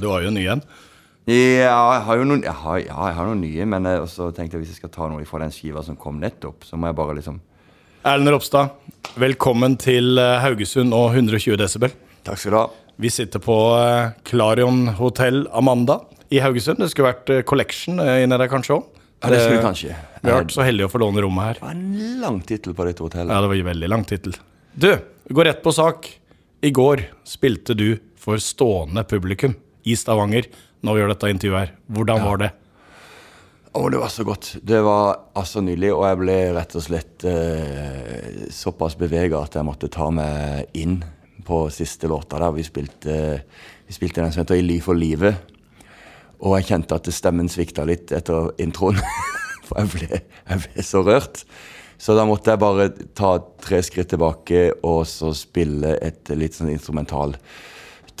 [0.00, 0.62] Du har jo en ny en.
[1.24, 4.28] Ja, jeg har jo noen, jeg har, ja, jeg har noen nye, men jeg også
[4.36, 6.90] tenkte jeg hvis jeg skal ta noe fra den skiva som kom nettopp, så må
[6.90, 7.40] jeg bare liksom
[8.04, 8.74] Erlend Ropstad,
[9.16, 11.94] velkommen til eh, Haugesund og 120 desibel.
[12.28, 12.66] Takk skal du ha.
[13.00, 16.82] Vi sitter på Klarion Clarion hotell Amanda i Haugesund.
[16.84, 19.00] Det skulle vært eh, Collection eh, inni der kanskje òg.
[19.24, 19.96] Ja, det skulle kanskje.
[20.20, 21.56] Vi har vært så heldige å få låne rommet her.
[21.62, 23.32] Det var en lang tittel på dette hotellet.
[23.32, 24.36] Ja, det var en veldig lang tittel.
[24.76, 24.90] Du,
[25.32, 26.10] går rett på sak.
[26.64, 27.88] I går spilte du
[28.20, 30.48] for stående publikum i Stavanger
[30.84, 31.74] når vi gjør dette intervjuet her.
[31.96, 32.50] Hvordan var det?
[33.74, 34.52] Å, det var så godt.
[34.62, 39.66] Det var altså nydelig, og jeg ble rett og slett eh, såpass bevega at jeg
[39.66, 41.00] måtte ta meg inn
[41.44, 42.54] på siste låta der.
[42.54, 43.16] Vi spilte,
[43.88, 45.50] vi spilte den som heter 'I ly for livet'.
[46.44, 49.00] Og jeg kjente at stemmen svikta litt etter introen.
[49.64, 51.44] For jeg ble, jeg ble så rørt.
[51.96, 56.68] Så da måtte jeg bare ta tre skritt tilbake og så spille et litt sånn
[56.68, 57.32] instrumental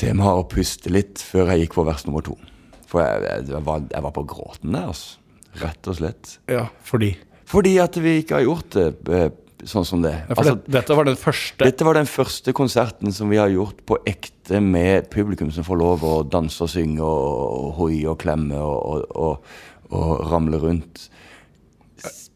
[0.00, 2.36] tema og puste litt før jeg gikk på vers nummer to.
[2.90, 5.20] For jeg, jeg, jeg, var, jeg var på gråten der, altså.
[5.60, 6.36] Rett og slett.
[6.50, 7.12] Ja, fordi
[7.46, 9.28] Fordi at vi ikke har gjort det eh,
[9.68, 10.12] sånn som det.
[10.16, 13.52] ja, Altså, det, Dette var den første dette var den første konserten som vi har
[13.52, 17.28] gjort på ekte med publikum som får lov å danse og synge og,
[17.60, 19.54] og hoie og klemme og, og,
[19.94, 21.06] og ramle rundt.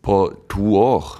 [0.04, 1.10] På to år.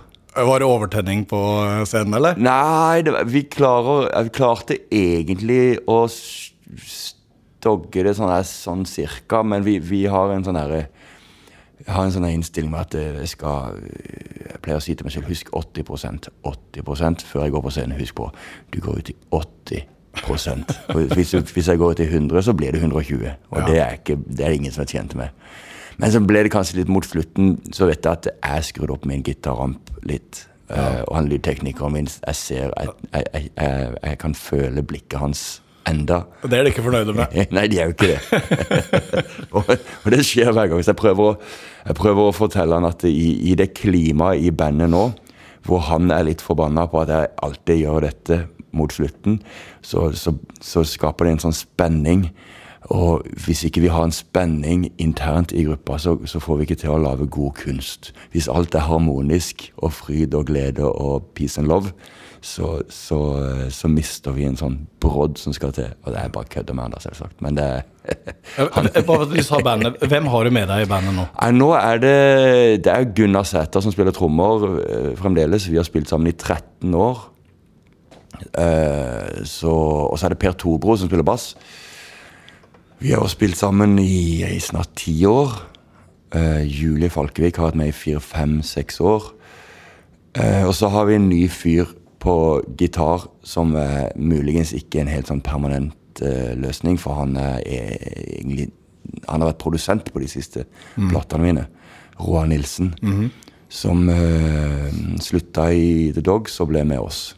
[0.47, 2.37] Var det overtenning på eh, scenen, eller?
[2.39, 6.03] Nei, det, var- vi, klarer, vi klarte egentlig å
[6.79, 10.87] stogge det sånn, her, sånn cirka, men vi, vi har en sånn herre
[11.79, 15.07] jeg har en sånn innstilling med at eh, jeg skal Jeg pleier å si til
[15.07, 17.95] meg selv husk 80% 80% før jeg går på scenen.
[18.01, 18.27] Husk på,
[18.75, 19.85] du går ut i 80
[20.27, 23.31] For hvis, hvis jeg går ut i 100, så blir det 120.
[23.55, 23.67] Og Ja.
[23.71, 25.31] det, er ikke, det er ingen som er tjent med.
[25.99, 29.07] Men så ble det kanskje litt mot slutten, så vet jeg at jeg skrudde opp
[29.09, 30.45] min gitarramp litt.
[30.69, 35.47] Eh, og han lydteknikeren min, jeg ser jeg, jeg, jeg, jeg kan føle blikket hans
[35.89, 36.21] enda.
[36.43, 37.39] Og Det er de ikke fornøyde med.
[37.57, 38.21] Nei, de er jo ikke det.
[39.57, 39.73] og,
[40.05, 40.85] og det skjer hver gang.
[40.85, 41.33] Så jeg prøver å,
[41.89, 45.09] jeg prøver å fortelle han at i, i det klimaet i bandet nå,
[45.67, 48.43] hvor han er litt forbanna på at jeg alltid gjør dette
[48.77, 49.41] mot slutten,
[49.85, 52.29] så, så, så skaper det en sånn spenning.
[52.83, 56.79] Og hvis ikke vi har en spenning internt i gruppa, så, så får vi ikke
[56.85, 58.13] til å lage god kunst.
[58.33, 61.93] Hvis alt er harmonisk og fryd og glede og peace and love,
[62.41, 63.19] så, så,
[63.75, 65.91] så mister vi en sånn brodd som skal til.
[66.05, 67.41] Og det er bare kødd med han selvsagt.
[67.45, 67.69] Men det
[68.09, 71.27] Eh, Bare for sa bandet, Hvem har du med deg i bandet nå?
[71.53, 72.15] Nå er det,
[72.87, 75.67] det er Gunnar Sæther som spiller trommer eh, fremdeles.
[75.69, 77.21] Vi har spilt sammen i 13 år.
[78.55, 79.75] Eh, så,
[80.09, 81.51] og så er det Per Tobro som spiller bass.
[82.99, 85.53] Vi har spilt sammen i, i snart ti år.
[86.35, 89.29] Uh, Julie Falkevik har vært med i fire, fem, seks år.
[90.35, 92.35] Uh, og så har vi en ny fyr på
[92.81, 95.95] gitar som uh, muligens ikke er en helt sånn permanent
[96.59, 98.73] løsning, for han er egentlig
[99.29, 100.65] Han har vært produsent på de siste
[100.97, 101.63] platene mine.
[102.19, 102.91] Roar Nilsen.
[103.71, 104.91] Som uh,
[105.23, 107.38] slutta i The Dogs og ble med oss.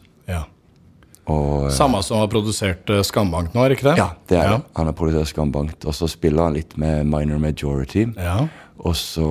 [1.29, 3.97] Og, eh, Samme som har produsert Skambankt nå, er ikke det?
[3.99, 4.57] ja, det er ja.
[4.57, 4.73] det.
[4.79, 5.85] Han har produsert Skambankt.
[5.85, 8.07] Og så spiller han litt med Minor Majority.
[8.17, 8.47] Ja.
[8.81, 9.27] Og så,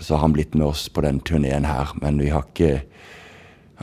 [0.00, 2.72] så har han blitt med oss på den turneen her, men vi har ikke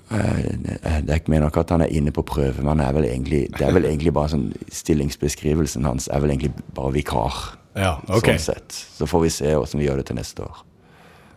[0.09, 0.40] eh,
[0.74, 3.68] Det er ikke mener ikke at han er inne på prøve, men er egentlig, det
[3.68, 7.58] er vel egentlig bare sånn Stillingsbeskrivelsen hans er vel egentlig bare vikar.
[7.78, 8.40] ja, okay.
[8.40, 8.80] Sånn sett.
[8.97, 10.64] Så får vi se hvordan vi gjør det til neste år.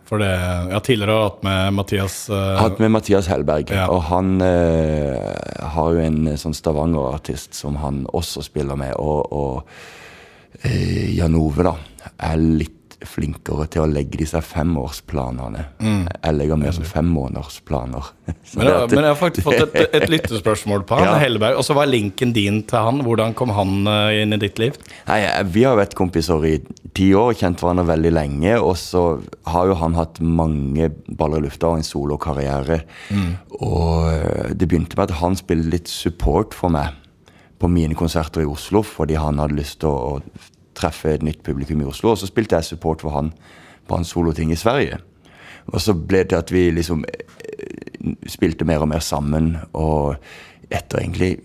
[0.07, 3.89] For det, jeg har tidligere hatt med Mathias uh, hatt med Mathias Hellberg, Ja.
[3.91, 10.63] og han uh, har jo en sånn Stavanger-artist som han også spiller med, og, og
[10.63, 11.75] uh, Jan Ove da,
[12.23, 15.63] er litt flinkere til å legge disse femårsplanene.
[15.83, 18.07] Jeg legger mer som femmånedersplaner.
[18.57, 21.17] Men, men jeg har faktisk fått et, et lyttespørsmål på han, Ja.
[21.21, 21.57] Helleberg.
[21.59, 23.01] Og så var linken din til han.
[23.05, 24.75] Hvordan kom han eh, inn i ditt liv?
[25.07, 26.55] Nei, eh, Vi har vært kompiser i
[26.97, 28.55] ti år, kjent hverandre veldig lenge.
[28.59, 29.03] Og så
[29.51, 32.81] har jo han hatt mange baller i lufta og en solokarriere.
[33.61, 36.95] Og eh, det begynte med at han spilte litt support for meg
[37.57, 40.19] på mine konserter i Oslo, fordi han hadde lyst til å
[40.77, 42.13] treffe et nytt publikum i Oslo.
[42.13, 43.33] Og så spilte jeg support for han
[43.87, 44.99] på hans soloting i Sverige.
[45.67, 49.55] Og så ble det til at vi liksom eh, spilte mer og mer sammen.
[49.73, 50.15] Og
[50.71, 51.37] etter egentlig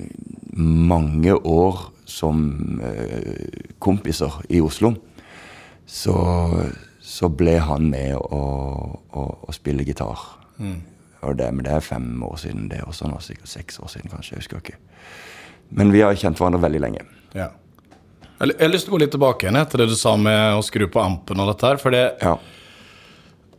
[0.58, 4.94] mange år som eh, kompiser i Oslo,
[5.86, 6.14] så,
[7.00, 8.42] så ble han med å,
[9.10, 10.20] å, å spille gitar.
[11.22, 14.10] Og det, men det er fem år siden det også nå, sikkert seks år siden
[14.10, 14.36] kanskje.
[14.36, 14.78] Jeg husker ikke.
[15.78, 17.04] Men vi har kjent hverandre veldig lenge.
[17.34, 17.48] Ja.
[18.40, 20.56] Jeg jeg har lyst til å gå litt tilbake igjen etter det du sa med
[20.58, 21.76] å skru på ampen og dette her.
[21.78, 22.36] For det, Ja.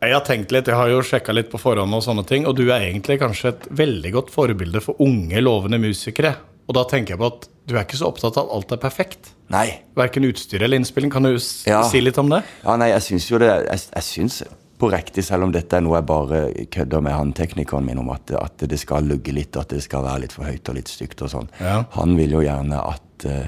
[0.02, 2.56] jeg har tenkt litt, jeg har jo sjekka litt på forhånd og sånne ting, og
[2.56, 6.36] du er egentlig kanskje et veldig godt forbilde for unge, lovende musikere.
[6.68, 8.76] Og da tenker jeg på at du er ikke så opptatt av at alt er
[8.80, 9.30] perfekt.
[9.50, 9.80] Nei.
[9.96, 11.10] Verken utstyr eller innspilling.
[11.12, 11.32] Kan du
[11.66, 11.82] Ja.
[11.88, 12.42] si litt om det?
[12.64, 14.42] Ja, nei, jeg syns jo det Jeg, jeg syns
[14.78, 18.10] på riktig, selv om dette er noe jeg bare kødder med han teknikeren min om,
[18.10, 20.88] at, at det skal lugge litt, at det skal være litt for høyt og litt
[20.88, 21.48] stygt og sånn.
[21.60, 21.84] Ja.
[21.92, 23.46] Han vil jo gjerne at eh,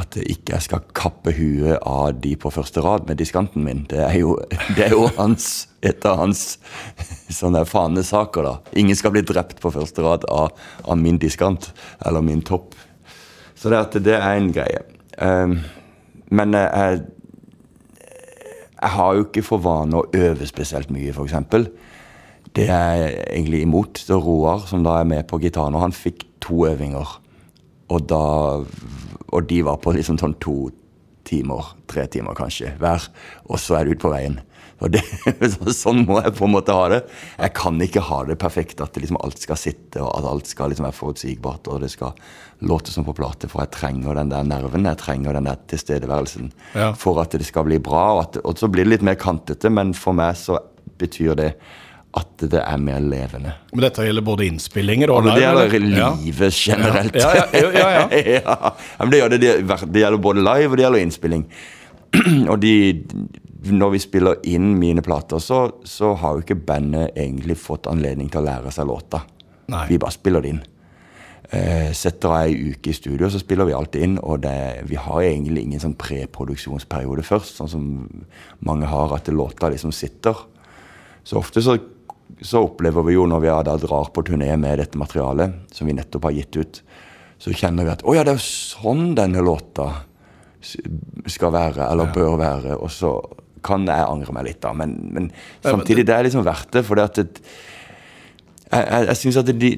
[0.00, 3.84] at det ikke jeg skal kappe huet av de på første rad med diskanten min.
[3.90, 4.36] Det er jo,
[4.76, 6.44] det er jo hans, et av hans
[7.40, 8.54] sånne fanesaker, da.
[8.80, 11.70] Ingen skal bli drept på første rad av, av min diskant,
[12.06, 12.74] eller min topp.
[13.54, 14.84] Så det, at det er en greie.
[15.20, 15.58] Um,
[16.32, 17.00] men eh, jeg,
[18.80, 21.36] jeg har jo ikke for vane å øve spesielt mye, f.eks.
[22.56, 24.00] Det er jeg egentlig imot.
[24.00, 27.18] Så Roar, som da er med på gitaren, og han fikk to øvinger.
[27.90, 28.22] Og, da,
[29.30, 30.70] og de var på liksom sånn to
[31.28, 33.04] timer, tre timer kanskje hver.
[33.50, 34.38] Og så er det ut på veien.
[34.80, 35.02] Og det,
[35.76, 37.00] sånn må jeg på en måte ha det.
[37.36, 40.72] Jeg kan ikke ha det perfekt, at liksom alt skal sitte, og at alt skal
[40.72, 42.16] liksom være forutsigbart, og det skal
[42.64, 43.50] låte som på plate.
[43.52, 46.90] For jeg trenger den der nerven, jeg trenger den der tilstedeværelsen Ja.
[46.96, 48.06] for at det skal bli bra.
[48.16, 50.58] Og, at, og så blir det litt mer kantete, men for meg så
[51.00, 51.52] betyr det
[52.18, 53.52] at det er mer levende.
[53.70, 56.16] Men dette gjelder både innspillinger og Men det gjelder eller?
[56.24, 57.18] livet generelt.
[57.20, 58.06] Ja, ja, ja, ja,
[58.40, 58.70] ja.
[59.06, 61.44] Det, det, det, gjelder både live og det gjelder innspilling.
[62.50, 62.74] og de,
[63.70, 68.32] når vi spiller inn mine plater, så, så har jo ikke bandet egentlig fått anledning
[68.32, 69.22] til å lære seg låta.
[69.70, 69.86] Nei.
[69.92, 70.62] Vi bare spiller det inn.
[71.50, 74.18] Eh, setter jeg ei uke i studio, så spiller vi alt inn.
[74.22, 77.86] Og det, vi har egentlig ingen sånn preproduksjonsperiode først, sånn som
[78.66, 80.46] mange har, at låta liksom sitter.
[81.26, 81.76] Så ofte så,
[82.40, 85.96] så opplever vi jo når vi da drar på turné med dette materialet, som vi
[85.96, 86.80] nettopp har gitt ut,
[87.40, 89.88] så kjenner vi at å ja, det er jo sånn denne låta
[90.60, 92.76] skal være, eller bør være.
[92.76, 93.14] Og så
[93.64, 94.74] kan jeg angre meg litt, da.
[94.76, 95.30] Men, men
[95.64, 96.84] samtidig, det er liksom verdt det.
[96.86, 97.44] For det at det,
[98.70, 99.70] jeg, jeg, jeg synes at de,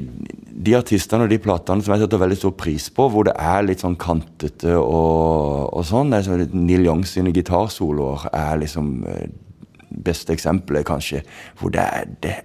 [0.66, 3.64] de artistene og de platene som jeg setter veldig stor pris på, hvor det er
[3.64, 9.30] litt sånn kantete og, og sånn sånn, Neil Young sine gitarsoloer er liksom eh,
[10.04, 11.22] beste eksempelet, kanskje.
[11.60, 12.38] Hvor det er det,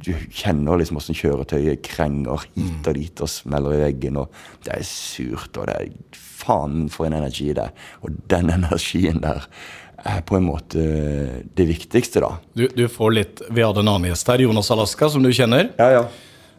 [0.00, 4.16] Du kjenner liksom hvordan kjøretøyet krenger hit og dit og smeller i veggen.
[4.16, 4.32] og
[4.64, 7.68] Det er surt, og det er faen for en energi det.
[8.00, 9.44] Og den energien der
[10.00, 10.80] er på en måte
[11.56, 12.38] det viktigste, da.
[12.56, 15.68] Du, du får litt Vi hadde en annen gjest her, Jonas Alaska, som du kjenner.
[15.76, 16.04] Ja, ja.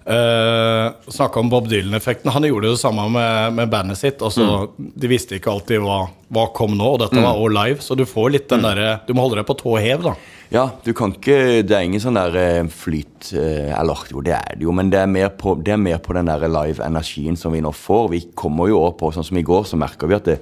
[0.02, 2.32] Uh, Snakka om Bob Dylan-effekten.
[2.34, 4.22] Han gjorde det samme med, med bandet sitt.
[4.22, 4.42] Altså,
[4.78, 4.92] Mm.
[4.98, 7.80] De visste ikke alltid hva, hva kom nå, og dette var all live.
[7.86, 8.62] Så du får litt Mm.
[8.64, 10.16] derre Du må holde deg på tå hev, da.
[10.52, 14.34] Ja, du kan ikke Det er ingen sånn der eh, flyt eh, Eller jo, det
[14.36, 17.38] er det jo, men det er mer på, det er mer på den der live-energien
[17.38, 18.10] som vi nå får.
[18.12, 20.40] Vi kommer jo over på Sånn som i går, så merker vi at det,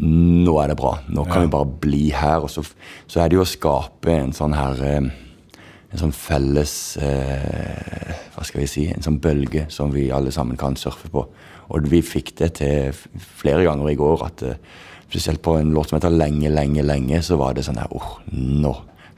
[0.00, 0.94] nå er det bra.
[1.12, 1.46] Nå kan Ja.
[1.46, 2.40] vi bare bli her.
[2.40, 2.62] Og så,
[3.06, 5.10] så er det jo å skape en sånn her eh,
[5.92, 6.74] En sånn felles
[7.04, 11.26] eh, Hva skal vi si En sånn bølge som vi alle sammen kan surfe på.
[11.72, 12.96] Og vi fikk det til
[13.40, 14.24] flere ganger i går.
[14.26, 14.56] at eh,
[15.12, 18.14] Spesielt på en låt som heter Lenge, lenge, lenge, så var det sånn her åh,
[18.32, 18.72] nå.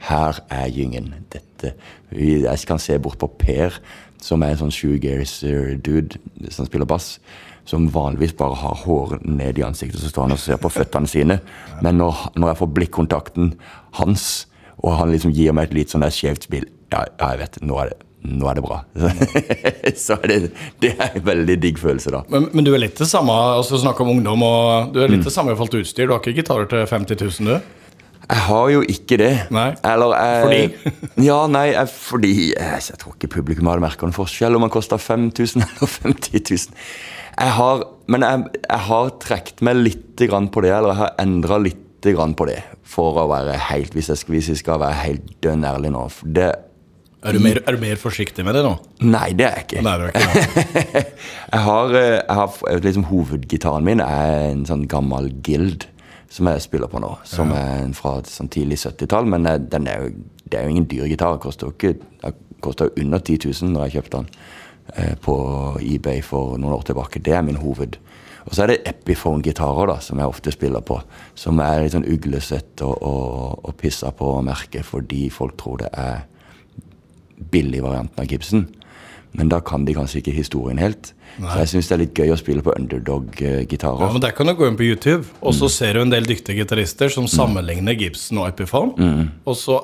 [0.09, 1.13] Her er gyngen.
[1.31, 1.71] Dette
[2.11, 3.77] Jeg kan se bort på Per,
[4.21, 6.19] som er en sånn shoegazer-dude
[6.51, 7.15] som spiller bass.
[7.65, 11.09] Som vanligvis bare har hår ned i ansiktet, så står han og ser på føttene
[11.09, 11.39] sine.
[11.81, 13.55] Men når, når jeg får blikkontakten
[13.97, 14.27] hans,
[14.83, 17.61] og han liksom gir meg et litt sånn der skjevt spill Ja, ja jeg vet,
[17.65, 18.81] nå er det, nå er det bra.
[20.05, 20.37] så det,
[20.83, 22.23] det er en veldig digg følelse, da.
[22.33, 25.17] Men, men du er litt det samme altså Snakk om ungdom, og du er Mm.
[25.19, 26.07] litt det samme i forhold til utstyr.
[26.09, 27.81] Du har ikke gitarer til 50 000, du?
[28.25, 29.33] Jeg har jo ikke det.
[29.53, 29.67] Nei.
[29.85, 30.93] Eller jeg, Fordi?
[31.29, 34.73] ja, nei, jeg, fordi jeg, jeg tror ikke publikum hadde merka noen forskjell om han
[34.73, 36.81] kosta 5000 eller 50 000.
[37.35, 41.13] Jeg har, men jeg, jeg har trukket meg litt grann på det, eller jeg har
[41.21, 41.81] endra litt
[42.15, 42.61] grann på det.
[42.83, 46.03] For å være helt, hvis jeg skal, hvis jeg skal være helt dønn ærlig nå.
[46.23, 46.51] Det,
[47.25, 48.75] Er du, mer, er du mer forsiktig med det nå?
[49.01, 49.81] nei, det er jeg ikke.
[49.81, 51.03] Nei, det er ikke.
[51.55, 55.85] Jeg har, eh, jeg har liksom Hovedgitaren min er en sånn gammel Guild
[56.29, 57.13] som jeg spiller på nå.
[57.23, 59.25] Som er en fra sånn tidlig 70-tall.
[59.31, 60.09] Men eh, den er jo,
[60.43, 61.39] det er jo ingen dyr gitar.
[61.39, 64.29] Jo under 10 000 når jeg kjøpte den
[64.95, 65.35] eh, på
[65.81, 67.21] eBay for noen år tilbake.
[67.23, 67.97] Det er min hoved.
[68.45, 70.99] Og så er det Epiphone-gitarer da, som jeg ofte spiller på.
[71.35, 75.89] Som er litt sånn uglesett og, og, og pissa på merket fordi folk tror det
[75.97, 76.25] er
[77.51, 78.67] billigvarianten av Gibson.
[79.35, 81.09] Men da kan de kanskje ikke historien helt.
[81.35, 84.05] Så jeg syns det er litt gøy å spille på underdog-gitarer.
[84.05, 85.57] Ja, men Der kan du gå inn på YouTube, og Mm.
[85.59, 88.93] så ser du en del dyktige gitarister som sammenligner Gibson og Epiphone.
[88.97, 89.31] Mm.
[89.45, 89.81] Og så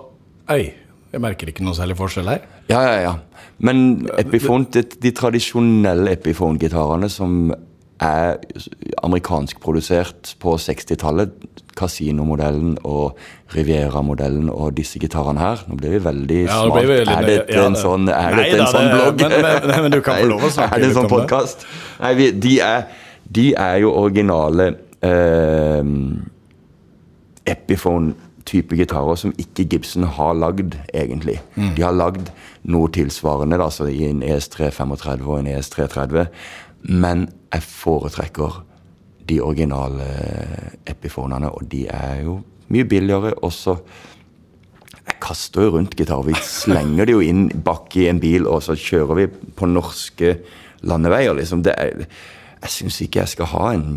[0.50, 0.74] Ei,
[1.14, 2.42] jeg merker ikke noe særlig forskjell her.
[2.70, 3.14] Ja, ja, ja.
[3.60, 7.54] Men Epiphone, de, de tradisjonelle Epiphone-gitarene som
[8.02, 8.38] er
[9.04, 11.32] amerikanskprodusert på 60-tallet.
[11.78, 13.16] Casino-modellen og
[13.56, 15.62] Riviera-modellen og disse gitarene her.
[15.70, 16.84] Nå blir vi veldig Ja, smart.
[16.84, 19.22] veldig er dette Ja, en sånn, er Nei dette en da, sånn det- blogg?
[19.32, 20.76] men- men- nei, men du kan få lov å snakke litt om det.
[20.76, 21.66] Er det en sånn podkast?
[22.02, 22.84] Nei, vi, de, er,
[23.32, 25.84] de er jo originale eh,
[27.52, 31.40] Epiphone-type gitarer som ikke Gibson har lagd, egentlig.
[31.56, 31.76] Mm.
[31.76, 32.30] De har lagd
[32.70, 36.28] noe tilsvarende, da, så i en ES335 og en ES330.
[36.90, 38.62] Men jeg foretrekker
[39.30, 40.08] de originale
[40.90, 42.40] epifonene, og de er jo
[42.72, 43.34] mye billigere.
[43.44, 43.78] også
[45.02, 46.24] jeg kaster jo rundt gitar.
[46.26, 50.36] Vi slenger det jo inn bak i en bil, og så kjører vi på norske
[50.88, 51.34] landeveier.
[51.38, 51.64] liksom.
[51.68, 52.06] Er,
[52.62, 53.88] jeg syns ikke jeg skal ha en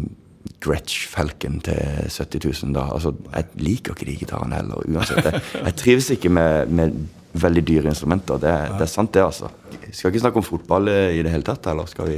[0.64, 1.76] Gretsch Falcon til
[2.08, 2.86] 70 000 da.
[2.92, 5.24] Altså, Jeg liker ikke de gitarene heller, uansett.
[5.24, 6.96] Jeg, jeg trives ikke med, med
[7.34, 8.38] veldig dyre instrumenter.
[8.38, 9.48] Det, er- det er sant, det, altså.
[9.94, 12.16] Skal ikke snakke om fotball eh, i det hele tatt, eller skal vi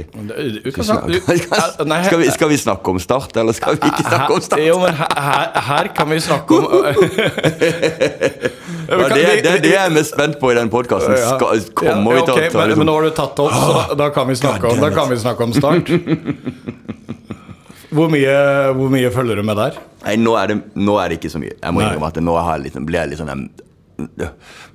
[0.81, 4.61] skal, vi, snakke om Start, eller skal vi ikke snakke om Start?
[4.65, 6.63] Jo, men her, her, kan vi snakke om
[8.87, 11.17] Ja, det, det, det er jeg mest spent på i den podkasten.
[11.19, 11.35] Ja.
[11.75, 13.83] Kommer vi til å ta det liksom- men nå har du tatt opp, så da,
[14.05, 15.91] da, kan vi snakke om, da kan vi snakke om start.
[17.97, 18.33] Hvor mye,
[18.75, 19.77] hvor mye følger du med der?
[20.03, 21.53] Nei, nå er, det, nå er det ikke så mye.
[21.55, 23.47] Jeg må innrømme at nå jeg litt, blir jeg litt sånn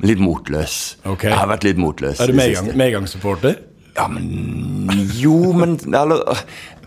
[0.03, 0.79] Litt motløs.
[1.05, 1.31] Okay.
[1.31, 2.23] Jeg har vært litt motløs.
[2.23, 3.61] Er du medgangssupporter?
[3.97, 4.89] Ja, men
[5.19, 6.23] Jo, men eller,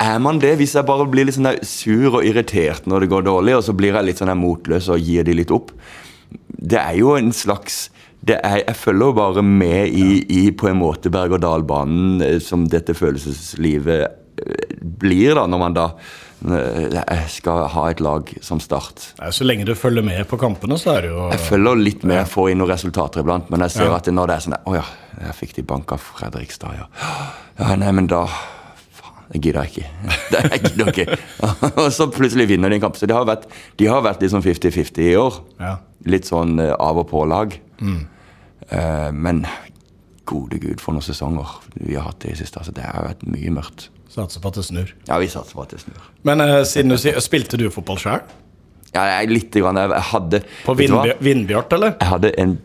[0.02, 0.56] Er man det?
[0.58, 3.76] Hvis jeg bare blir litt sånn sur og irritert når det går dårlig, og så
[3.78, 5.72] blir jeg litt sånn motløs og gir de litt opp
[6.50, 7.90] Det er jo en slags
[8.26, 12.66] det er, Jeg følger jo bare med i, i på en måte berg-og-dal-banen eh, som
[12.66, 14.08] dette følelseslivet
[14.42, 15.90] eh, blir, da, når man da
[16.54, 19.14] eh, skal ha et lag som Start.
[19.20, 22.04] Nei, så lenge du følger med på kampene, så er det jo Jeg følger litt
[22.08, 23.96] med, får inn noen resultater iblant, men jeg ser Ja.
[23.96, 24.84] at når det er sånn Å ja,
[25.22, 26.88] jeg fikk de banka Fredrikstad, ja.
[27.60, 27.76] ja.
[27.76, 28.26] Nei, men da
[28.96, 30.18] Faen, det gidder jeg ikke.
[30.32, 31.20] Det jeg gidder ikke.
[31.86, 32.98] Og så plutselig vinner de en kamp.
[33.00, 33.48] Så de har vært,
[33.80, 35.40] de har vært litt sånn 50-50 i år.
[35.60, 35.78] Ja.
[36.06, 37.56] Litt sånn eh, av og på-lag.
[37.82, 38.04] Mm.
[38.70, 39.46] Eh, men
[40.26, 42.62] gode gud, for noen sesonger vi har hatt det i siste.
[42.62, 43.90] Altså, det har vært mye mørkt.
[44.16, 44.92] Satser på at det snur.
[45.10, 46.04] Ja, vi satser på at det snur.
[46.28, 48.24] Men uh, siden du sier Spilte du fotball sjøl?
[48.96, 51.98] Ja, jeg, litt grann, jeg, jeg hadde På Vindbjart, eller?
[52.00, 52.56] Jeg hadde en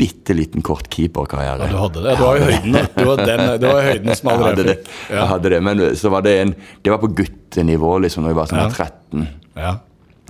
[0.00, 1.66] bitte liten kort keeperkarriere.
[1.66, 2.16] Ja, du hadde det.
[2.16, 2.78] Du var i høyden.
[2.94, 4.76] Du var, den, du var i høyden som Jeg hadde det.
[5.10, 8.38] Jeg hadde det, men så var det en Det var på guttenivå, liksom, når vi
[8.40, 8.70] var sånn Ja.
[8.72, 9.26] 13.
[9.60, 9.72] Ja.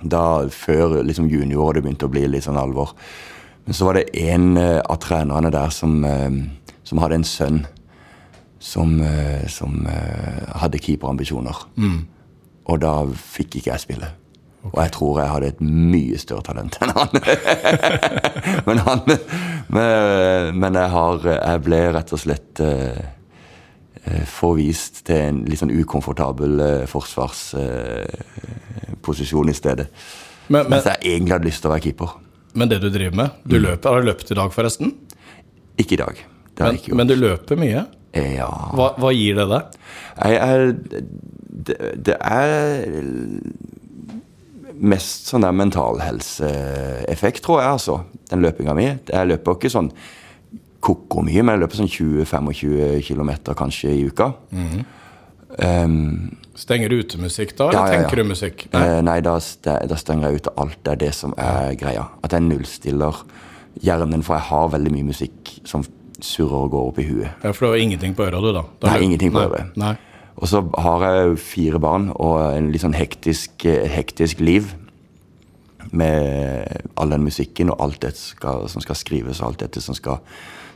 [0.02, 2.97] Da Før liksom junioråret begynte å bli litt sånn alvor.
[3.69, 7.62] Men så var det en uh, av trenerne der som, uh, som hadde en sønn
[8.61, 11.57] som, eh, som eh, hadde keeperambisjoner.
[11.81, 12.02] Mm.
[12.71, 14.09] Og da fikk ikke jeg spille.
[14.69, 17.09] Og jeg tror jeg hadde et mye større talent enn han.
[18.69, 19.00] men han
[19.73, 23.00] Men, men jeg, har, jeg ble rett og slett eh,
[24.05, 29.87] eh, forvist til en litt sånn ukomfortabel eh, forsvarsposisjon i stedet.
[30.50, 32.11] Men, men, Mens jeg egentlig hadde lyst til å være keeper.
[32.59, 33.62] men det du driver med Du Mm.
[33.69, 34.93] løper, Har du løpt i dag, forresten?
[35.79, 36.14] Ikke i dag.
[36.59, 37.85] Men, men du løper mye.
[38.17, 39.76] Ja Hva, hva gir det deg?
[40.19, 40.64] Jeg er
[41.61, 41.76] det,
[42.09, 42.87] det er
[44.81, 47.99] mest sånn der mentalhelseeffekt, tror jeg, altså.
[48.31, 48.87] Den løpinga mi.
[49.11, 49.90] Jeg løper ikke sånn
[50.81, 54.31] ko-ko mye, men jeg løper sånn 20-25 km kanskje i uka.
[54.55, 54.87] Mhm.
[55.61, 58.02] Um, Stenger du ute musikk da, eller Ja, ja, ja.
[58.05, 58.67] tenker du musikk?
[58.73, 58.81] Nei.
[58.87, 59.33] uh, nei, da,
[59.90, 60.79] da stenger jeg ute alt.
[60.87, 62.05] Det er det som er greia.
[62.25, 63.19] At jeg nullstiller
[63.83, 65.85] hjernen, for jeg har veldig mye musikk som
[66.27, 67.43] surrer og går opp i huet.
[67.43, 68.65] Ja, for du har ingenting på øret, du, da?
[68.83, 69.75] da Nei, ingenting på øret.
[69.81, 69.95] Nei.
[70.41, 74.73] Og så har jeg fire barn og en litt sånn hektisk, hektisk liv.
[75.91, 79.97] Med all den musikken og alt det skal, som skal skrives og alt dette som
[79.97, 80.21] skal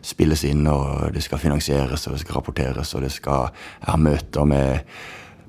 [0.05, 3.49] spilles inn, og det skal finansieres og det skal rapporteres, og det skal
[3.81, 4.81] Jeg har møter med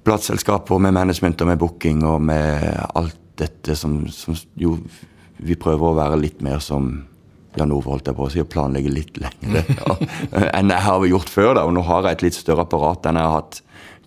[0.06, 2.64] plateselskaper, med management og med booking og med
[2.96, 4.78] alt dette som, som jo
[5.38, 7.04] Vi prøver å være litt mer som
[7.59, 9.97] Jan Ove holdt jeg på å si, å planlegge litt lenger ja,
[10.57, 11.51] enn jeg har gjort før.
[11.57, 13.62] da, Og nå har jeg et litt større apparat enn jeg har hatt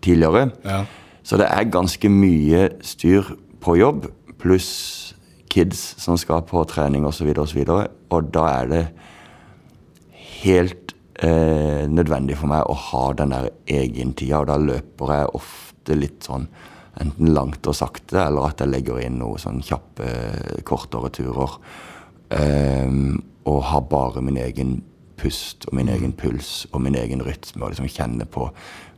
[0.04, 0.48] tidligere.
[0.64, 0.82] Ja.
[1.26, 4.08] Så det er ganske mye styr på jobb,
[4.40, 4.70] pluss
[5.52, 7.28] kids som skal på trening osv.
[7.34, 8.84] Og, så videre, og, så og da er det
[10.38, 13.50] helt eh, nødvendig for meg å ha den der
[13.80, 16.48] egentida, og da løper jeg ofte litt sånn
[16.98, 20.08] enten langt og sakte, eller at jeg legger inn noen sånn kjappe,
[20.66, 21.58] kortere turer.
[22.34, 24.78] Ehm, og har bare min egen
[25.18, 27.64] pust og min egen puls og min egen rytme.
[27.64, 28.50] Og liksom kjenne på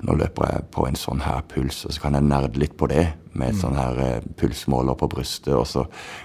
[0.05, 2.87] Nå løper jeg på en sånn her puls, og så kan jeg nerde litt på
[2.89, 3.03] det
[3.37, 5.83] med et sånn her eh, pulsmåler på brystet, og så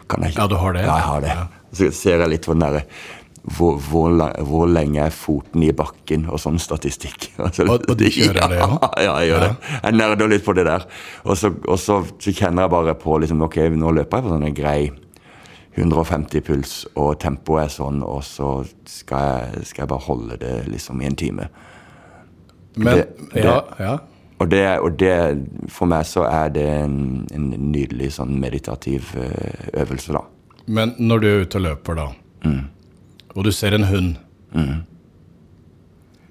[0.07, 0.85] kan jeg Ja, du har det?
[0.87, 1.33] Ja, jeg har det.
[1.75, 2.85] Så ser jeg litt på den derre
[3.45, 4.15] hvor, hvor,
[4.47, 7.27] hvor lenge er foten i bakken og sånn statistikk.
[7.45, 8.61] Altså, Og- og de kjører det?
[8.63, 9.51] Ja, ja, jeg gjør det.
[9.83, 10.87] Jeg nerder litt på det der.
[11.27, 14.33] Og så, og så, så kjenner jeg bare på liksom, ok, nå løper jeg på
[14.37, 15.04] sånn greier, grei
[15.77, 20.67] 150 puls, og tempoet er sånn, og så skal jeg, skal jeg bare holde det
[20.71, 21.49] liksom i en time.
[22.77, 23.97] Men Det- det- ja, ja.
[24.39, 29.69] Og det, og det For meg så er det en, en nydelig sånn meditativ eh,
[29.81, 30.19] øvelse, da.
[30.67, 32.07] Men når du er ute og løper, da,
[32.43, 32.65] Mm.
[33.35, 34.15] og du ser en hund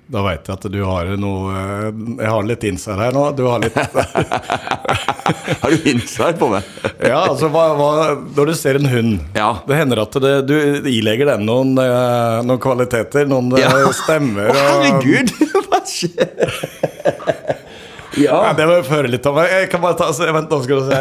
[0.04, 1.52] Da veit jeg at du har noe
[2.20, 3.22] Jeg har litt inside her nå.
[3.38, 3.72] Du har litt
[5.62, 6.66] Har du insight på meg?
[7.08, 7.88] Ja, altså hva, hva,
[8.36, 9.48] Når du ser en hund Ja.
[9.64, 10.54] Det hender at det, du
[10.92, 13.72] ilegger den noen, eh, noen kvaliteter, noen eh, Ja.
[14.04, 15.32] stemmer Å, herregud!
[15.70, 16.52] Hva skjer?
[18.20, 18.52] Ja, Ja.
[18.54, 19.38] det må jeg føre litt litt om.
[19.48, 20.98] Jeg kan bare ta, se, Vent, nå skal du se.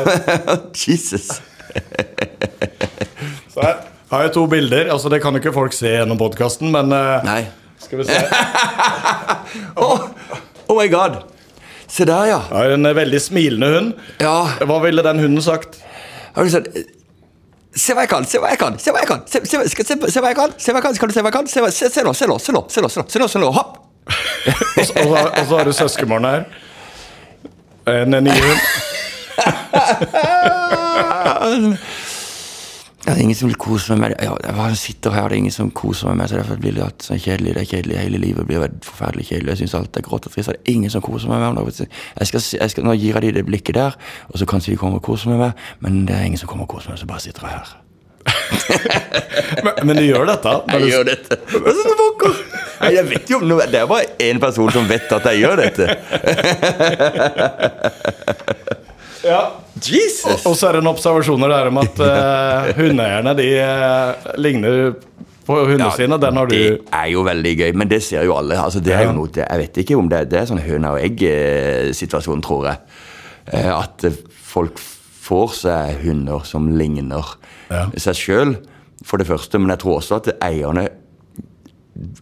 [0.87, 1.27] Jesus.
[3.53, 3.75] Så her
[4.13, 4.89] har jeg to bilder.
[4.93, 7.41] Altså Det kan jo ikke folk se gjennom podkasten, men eh, Nei.
[7.85, 8.19] Skal vi se.
[9.75, 10.07] Oh,
[10.67, 11.21] oh my god.
[11.87, 12.39] Se der, ja.
[12.49, 13.93] ja en eh, veldig smilende hund.
[14.23, 14.49] Ja.
[14.65, 15.77] Hva ville den hunden sagt?
[16.33, 16.69] Har du sett
[17.75, 18.75] Se hva jeg kan, se hva jeg kan!
[18.77, 20.51] Se hva jeg kan, se, se, se, se hva jeg kan!
[20.61, 21.47] Se hva jeg kan, Skal du se hva jeg kan?
[21.49, 23.41] Se, se, se nå, se nå, se nå, se nå, se nå, se nå, se
[23.41, 23.79] nå, hopp!
[24.77, 26.43] Og så, og så, har du søskenbarnet her.
[27.93, 28.61] En ny hund.
[33.03, 34.13] Ja, ingen som vil kose med meg.
[34.23, 34.31] Ja,
[34.69, 37.03] jeg sitter her, det er ingen som koser meg med så derfor blir det at
[37.03, 37.51] sånn kjedelig.
[37.57, 39.49] Det er kjedelig, hele livet blir forferdelig kjedelig.
[39.51, 40.49] Jeg synes alt er grått og trist.
[40.53, 41.65] Det er ingen som koser meg med meg.
[41.83, 43.97] Jeg skal, jeg skal, nå gir jeg dem det blikket der,
[44.29, 45.51] og så kanskje de kommer og koser meg med,
[45.83, 47.67] men det er ingen som kommer og koser meg, så bare sitter jeg her.
[49.63, 50.51] Men, men du gjør dette?
[50.69, 51.35] du- Jeg gjør dette.
[51.51, 52.33] Hva er det som pokker?
[52.95, 53.37] Jeg vet jo.
[53.43, 55.85] Det er bare én person som vet at jeg gjør dette.
[59.23, 59.41] Ja.
[59.83, 60.45] Jesus!
[60.45, 64.93] Og så er det en observasjoner der om at uh, hundeeierne de uh, ligner
[65.47, 66.17] på hundene sine.
[66.21, 68.57] Den har du Det er jo veldig gøy, men det ser jo alle.
[68.59, 70.93] Altså, det er jo noe, det, jeg vet ikke om det, det er sånn høna
[70.95, 72.83] og egg-situasjon, tror jeg.
[73.51, 74.19] Uh, At eh,
[74.53, 74.79] folk
[75.23, 77.35] får seg hunder som ligner
[77.71, 77.87] Ja.
[77.97, 78.53] seg sjøl,
[79.03, 79.59] for det første.
[79.59, 80.87] Men jeg tror også at eierne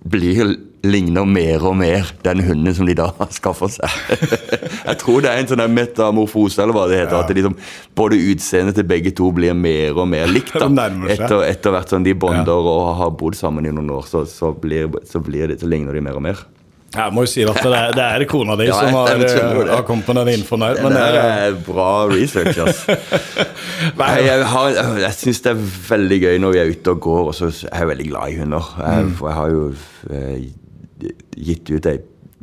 [0.03, 3.97] blir ligner mer og mer den hunden som de da skaffer seg.
[4.89, 7.19] Jeg tror det er en sånn metamorfose, eller hva det heter.
[7.21, 7.55] At liksom,
[7.97, 10.55] både utseendet til begge to blir mer og mer likt.
[10.57, 10.67] da.
[11.13, 14.51] Etter, etter hvert som de bonder og har bodd sammen i noen år, så, så,
[14.57, 16.43] blir, så, blir det, så ligner de mer og mer.
[16.91, 19.69] Jeg må jo si at det er, det er kona di Ja, som har, eh,
[19.71, 20.73] har kommet med den infoen her.
[20.75, 22.97] Det Men det der er, er bra research, altså.
[24.01, 27.21] nei, Jeg, har- jeg syns det er veldig gøy når vi er ute og går,
[27.31, 28.73] og så er jeg veldig glad i hunder.
[28.81, 29.13] Jeg, Mm.
[29.15, 29.63] for jeg har jo
[30.11, 31.97] eh, gitt ut ei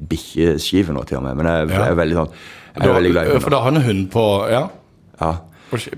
[0.09, 2.33] bikkjeskive nå til og med, men jeg, jeg er veldig sånn
[2.79, 3.45] Jeg er veldig glad i hunder.
[3.45, 4.65] for da har en hund på, ja,
[5.21, 5.33] Ja.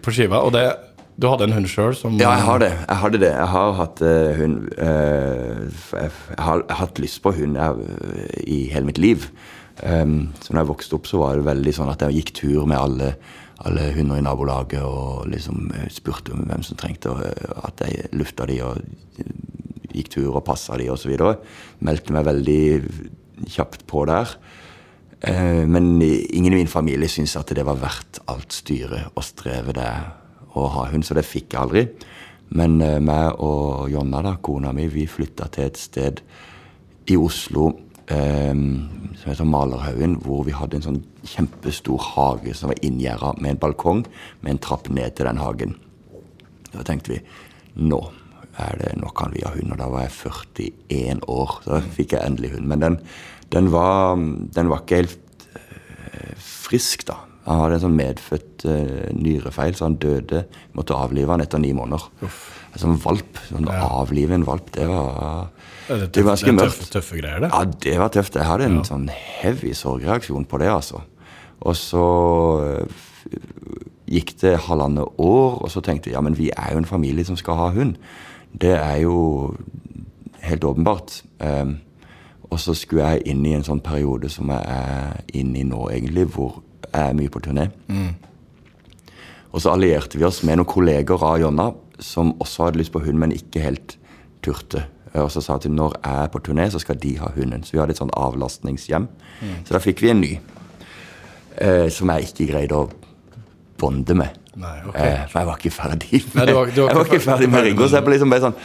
[0.03, 0.65] på skiva, og det,
[1.21, 2.71] du hadde en hund sjøl som Ja, jeg har det.
[2.73, 3.31] Jeg hadde det.
[3.35, 7.89] Jeg har hatt uh, hund uh, jeg, har hatt lyst på hund jeg,
[8.49, 9.27] i hele mitt liv.
[9.85, 12.69] Um, så når jeg vokste opp, så var det veldig sånn at jeg gikk tur
[12.69, 13.11] med alle,
[13.65, 17.21] alle hunder i nabolaget og liksom eh, spurte om hvem som trengte og
[17.69, 18.81] at jeg lufta de og
[19.91, 21.13] gikk tur og passa de osv.
[21.85, 22.63] Meldte meg veldig
[23.51, 24.33] kjapt på der.
[25.21, 29.77] Uh, men ingen i min familie syntes at det var verdt alt styret og strevet
[29.77, 29.93] det
[30.59, 31.85] å ha hund, så det fikk jeg aldri.
[32.59, 36.23] Men eh, meg og Jonna, da, kona mi, vi flytta til et sted
[37.11, 37.69] i Oslo
[38.11, 38.55] eh,
[39.21, 43.63] som heter Malerhaugen, hvor vi hadde en sånn kjempestor hage som var inngjerda med en
[43.63, 44.03] balkong
[44.41, 45.77] med en trapp ned til den hagen.
[46.71, 47.21] Da tenkte vi
[47.81, 48.01] nå
[48.61, 49.73] er det, nå kan vi ha hund.
[49.73, 52.69] Og da var jeg 41 år, så fikk jeg endelig hund.
[52.71, 53.01] Men den,
[53.55, 54.19] den, var,
[54.57, 57.21] den var ikke helt eh, frisk, da.
[57.47, 60.45] Han hadde en sånn medfødt uh, nyrefeil, så han døde.
[60.77, 62.05] Måtte avlive han etter ni måneder.
[62.71, 63.41] En sånn valp.
[63.49, 65.49] Sånn Avlive en valp, det var,
[65.89, 66.77] Det det var ganske mørkt.
[66.77, 67.51] tøffe, tøffe greier, det.
[67.51, 68.37] Ja, det var tøft.
[68.39, 71.03] Jeg hadde en sånn heavy sorgreaksjon på det, altså.
[71.61, 72.05] Og så
[72.65, 73.01] øh,
[74.11, 77.27] gikk det halvannet år, og så tenkte jeg ja, men vi er jo en familie
[77.27, 77.99] som skal ha hund.
[78.53, 79.55] Det er jo
[80.41, 81.23] helt åpenbart.
[81.41, 81.79] Um,
[82.51, 85.85] og så skulle jeg inn i en sånn periode som jeg er inne i nå,
[85.93, 86.63] egentlig, hvor
[86.97, 87.69] er mye på turné.
[89.51, 93.03] Og så allierte vi oss med noen kolleger av Jonna som også hadde lyst på
[93.05, 93.97] hund, men ikke helt
[94.45, 94.85] turte.
[95.19, 97.65] Og så sa de til når jeg er på turné, så skal de ha hunden.
[97.67, 99.09] Så vi hadde et sånn avlastningshjem.
[99.67, 100.31] Så da fikk vi en ny.
[101.61, 102.87] Eh, som jeg ikke greide å
[103.81, 104.37] bonde med.
[104.61, 105.11] Nei, okay.
[105.11, 107.25] eh, for jeg var ikke ferdig med, Nei, du var- du var jeg var ikke
[107.27, 107.65] ferdig med.
[107.67, 107.89] Ringo.
[107.89, 108.57] Så jeg ble liksom bare sånn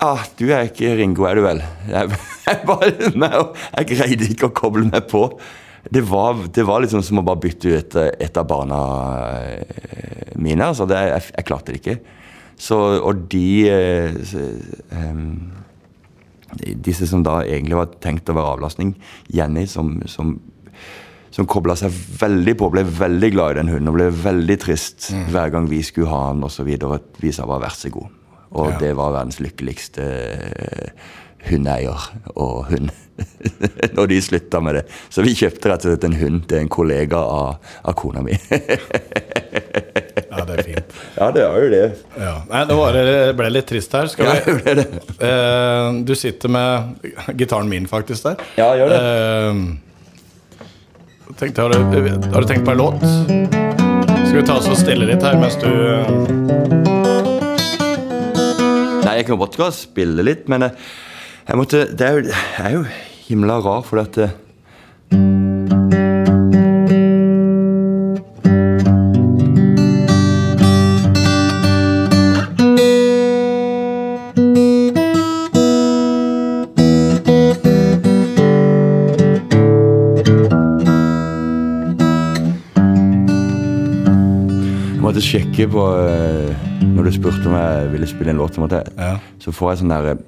[0.00, 1.58] Ah, du er ikke Ringo, er du vel?
[1.90, 3.42] Jeg, jeg, bare,
[3.76, 5.26] jeg greide ikke å koble meg på.
[5.88, 8.80] Det var, det var liksom som å bare bytte ut eh, et av barna
[9.40, 10.66] eh, mine.
[10.66, 11.98] Altså det, jeg, jeg klarte det ikke.
[12.60, 14.44] Så, og de eh, så,
[14.92, 15.24] em,
[16.84, 18.92] disse som da egentlig var tenkt å være avlastning.
[19.32, 20.34] Jenny som, som,
[21.32, 25.12] som kobla seg veldig på, ble veldig glad i den hunden og ble veldig trist
[25.32, 26.68] hver gang vi skulle ha den osv.
[27.22, 28.16] Vi sa bare 'vær så god'.
[28.50, 28.78] Og Ja.
[28.82, 30.90] det var verdens lykkeligste eh,
[31.48, 32.90] hundeeier og hund.
[33.96, 34.82] Når de slutta med det.
[35.12, 38.36] Så vi kjøpte rett og slett en hund til en kollega av, av kona mi.
[40.30, 40.92] Ja, det er fint.
[41.16, 41.80] ja, det er jo det.
[42.20, 42.34] Ja.
[42.48, 44.06] Nei, det var, det ble litt trist her.
[44.12, 44.84] Skal Ja, det det.
[45.26, 47.02] Eh, Du sitter med
[47.40, 48.36] gitaren min faktisk der.
[48.60, 49.00] Ja, gjør det.
[49.02, 49.54] Eh,
[51.42, 51.76] tenkte, har, du,
[52.30, 53.02] har du tenkt på en låt?
[53.02, 55.66] Skal vi ta oss og stille litt her mens du
[59.02, 60.74] Nei, jeg kan godt spille litt, men eh,
[61.50, 62.84] jeg måtte Det er jo, jeg er jo
[63.26, 64.30] himla rar, for at eh,
[85.00, 89.16] måtte sjekke på eh, Når du spurte om jeg ville spille en låt, måtte Ja.
[89.42, 90.20] så får jeg sånn derre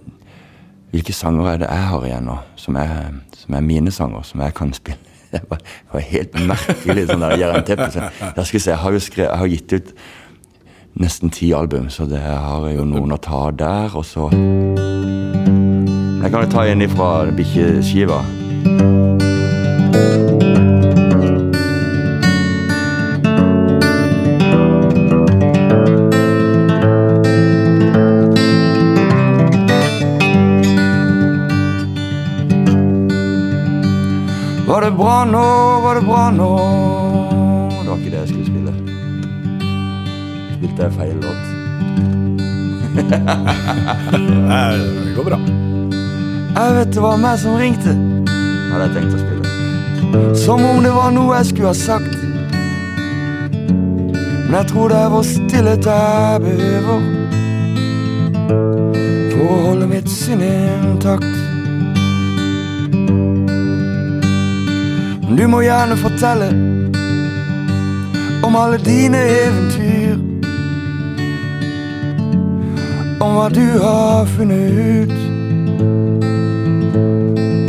[0.93, 4.43] Hvilke sanger er det jeg har igjen nå, som er, som er mine sanger, som
[4.45, 4.99] jeg kan spille?
[5.33, 7.07] Det var, det var helt merkelig.
[7.09, 7.87] sånn der Jernteppe.
[7.95, 8.03] Så
[8.37, 9.95] Jeg, skal se, jeg har jo skrevet, jeg har gitt ut
[11.01, 13.97] nesten ti album, så det har jeg jo noen å ta der.
[13.97, 14.29] Og så
[16.21, 18.21] Jeg kan jo ta en ifra bikkjeskiva.
[34.83, 35.41] Var det bra nå,
[35.81, 36.47] var det bra nå
[37.71, 38.73] Det var ikke det jeg skulle spille.
[40.57, 41.43] Spilte jeg feil låt?
[44.49, 45.39] Nei, det går bra.
[46.57, 47.95] Jeg vet det var meg som ringte.
[48.73, 49.47] Hadde jeg tenkt å spille.
[50.43, 52.19] Som om det var noe jeg skulle ha sagt.
[54.49, 57.07] Men jeg tror det er vår stillhet jeg behøver
[59.31, 61.42] for å holde mitt sinn intakt.
[65.33, 66.47] Men du må gjerne fortelle
[68.45, 70.19] om alle dine eventyr.
[73.17, 75.15] Om hva du har funnet ut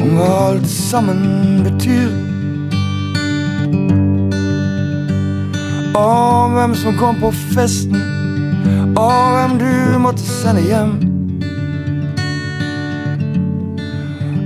[0.04, 1.22] om hva alt sammen
[1.64, 2.12] betyr.
[6.02, 8.04] Om hvem som kom på festen,
[8.92, 9.72] og hvem du
[10.04, 10.94] måtte sende hjem.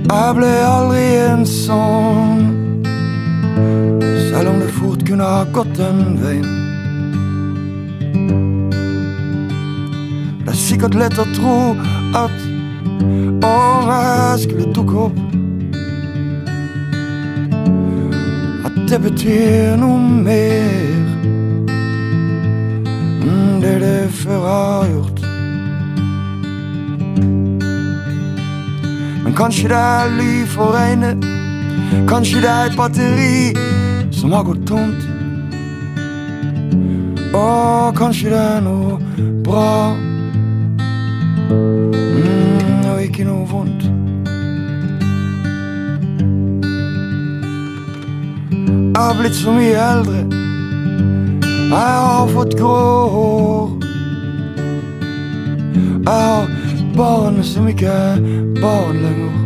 [0.06, 2.57] Jeg ble aldri en sånn,
[10.46, 11.54] er sikkert lett å tro
[12.18, 12.34] at
[13.46, 15.18] om jeg skulle dukke opp
[18.68, 21.00] At det betyr noe mer
[23.24, 25.24] enn det det før har gjort.
[29.24, 31.28] Men kanskje det er ly for regnet,
[32.12, 33.67] kanskje det er et batteri
[34.18, 35.02] som har gått tomt.
[37.34, 38.96] Og kanskje det er noe
[39.46, 39.94] bra
[41.50, 43.84] mm, og ikke noe vondt.
[48.88, 50.24] Jeg har blitt så mye eldre.
[51.68, 52.80] Jeg har fått grå
[53.14, 53.70] hår.
[56.08, 56.50] Jeg har
[56.96, 58.26] barn som ikke er
[58.58, 59.38] barn lenger.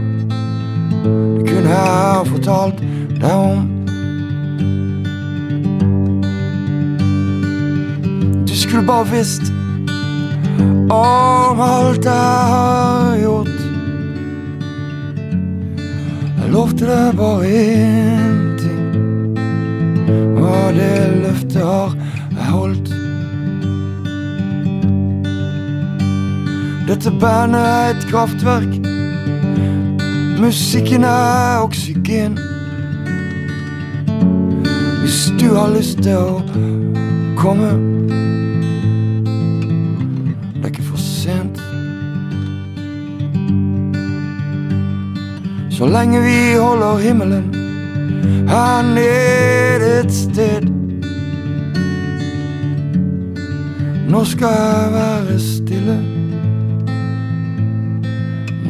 [1.03, 2.81] Det kunne jeg ha fortalt
[3.21, 3.72] deg om.
[8.73, 9.43] Skulle bare visst
[10.91, 13.59] om alt jeg har gjort.
[16.39, 19.37] Jeg lovte deg bare én ting.
[20.41, 21.93] Og det løftet har
[22.33, 22.89] jeg holdt.
[26.89, 28.73] Dette bandet er et kraftverk.
[30.41, 32.41] Musikken er oksygen.
[35.05, 36.41] Hvis du har lyst til å
[37.37, 37.77] komme
[45.83, 47.47] Så lenge vi holder himmelen
[48.49, 50.69] her nede et sted.
[54.07, 55.97] Nå skal jeg være stille.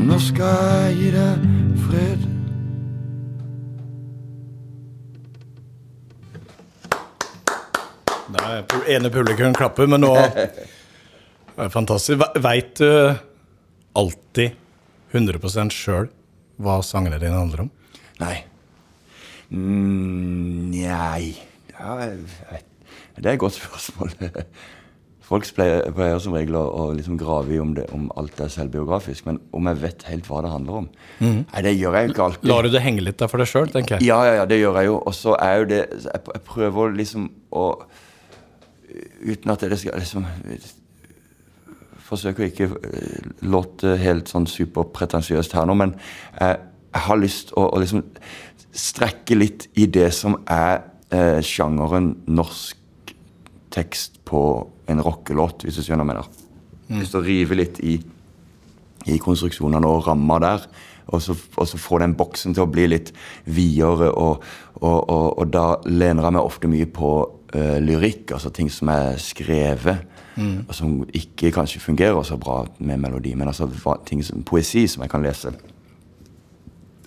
[0.09, 1.45] Nå skal jeg gi deg
[1.83, 2.25] fred.
[8.39, 8.57] Nei,
[8.97, 10.15] ene publikum klapper, men nå
[11.53, 12.25] Det er fantastisk.
[12.25, 12.89] Ve- Veit du
[14.01, 14.57] alltid
[15.13, 16.09] 100% sjøl
[16.63, 17.73] hva sangene dine handler om?
[18.23, 18.37] Nei.
[19.53, 21.35] Mm, nei
[21.73, 21.97] ja.
[23.17, 24.15] Det er et godt spørsmål.
[25.33, 28.51] Folk pleier, pleier som regel å, å liksom grave i om, det, om, alt er
[28.53, 30.89] selvbiografisk, men om jeg vet helt hva det handler om
[31.23, 32.49] Nei, det gjør jeg jo ikke alltid.
[32.51, 34.09] Lar du det henge litt der for deg sjøl, tenker jeg?
[34.11, 34.99] Ja, ja, ja, det gjør jeg jo.
[35.01, 37.67] Og så er jo det Jeg, jeg prøver liksom å
[39.23, 40.27] Uten at det skal liksom
[42.13, 45.97] Forsøker ikke eh, låte helt sånn superpretensiøst her nå, men
[46.37, 46.61] jeg,
[46.93, 48.05] jeg har lyst å, å liksom
[48.73, 52.79] strekke litt i det som er eh, sjangeren norsk
[53.73, 54.43] tekst på
[54.93, 57.01] en rockelåt, hvis du skjønner hva jeg mener.
[57.01, 57.97] Lyst til å rive litt i,
[59.09, 60.67] i konstruksjonene og ramma der.
[61.13, 63.11] Og så, og så, få den boksen til å bli litt
[63.45, 64.13] videre.
[64.13, 64.45] Og,
[64.81, 67.13] og, og da lener jeg meg ofte mye på
[67.57, 70.07] uh, lyrikk, altså ting som er skrevet.
[70.37, 70.65] Mm.
[70.69, 73.69] Og som ikke kanskje fungerer så bra med melodi, men altså
[74.07, 75.53] ting som, poesi som jeg kan lese.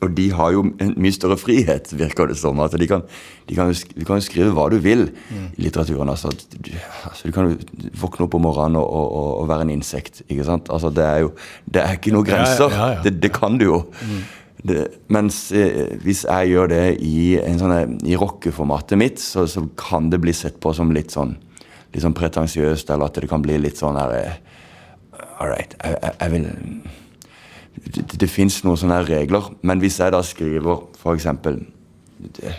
[0.03, 2.59] Og de har jo en mye større frihet, virker det som.
[2.59, 3.03] at de kan,
[3.49, 5.45] de kan, Du kan jo skrive hva du vil mm.
[5.57, 6.09] i litteraturen.
[6.09, 6.71] altså, du,
[7.03, 10.21] altså, du kan jo våkne opp om morgenen og, og, og, være en insekt.
[10.29, 10.69] ikke sant?
[10.69, 11.31] Altså, Det er jo
[11.65, 12.69] det er ikke noen grenser.
[12.69, 13.03] Ja, ja, ja.
[13.03, 13.79] Det, det, kan du jo.
[14.01, 14.21] Mm.
[14.65, 19.65] Det, mens eh, hvis jeg gjør det i, en sånn, i rockeformatet mitt, så, så,
[19.77, 21.35] kan det bli sett på som litt sånn,
[21.95, 24.38] litt sånn pretensiøst, eller at det kan bli litt sånn her eh,
[25.39, 26.45] All right, jeg, jeg, jeg vil
[27.86, 29.49] det, det fins noen sånne regler.
[29.67, 31.27] Men hvis jeg da skriver f.eks.
[32.36, 32.53] Det,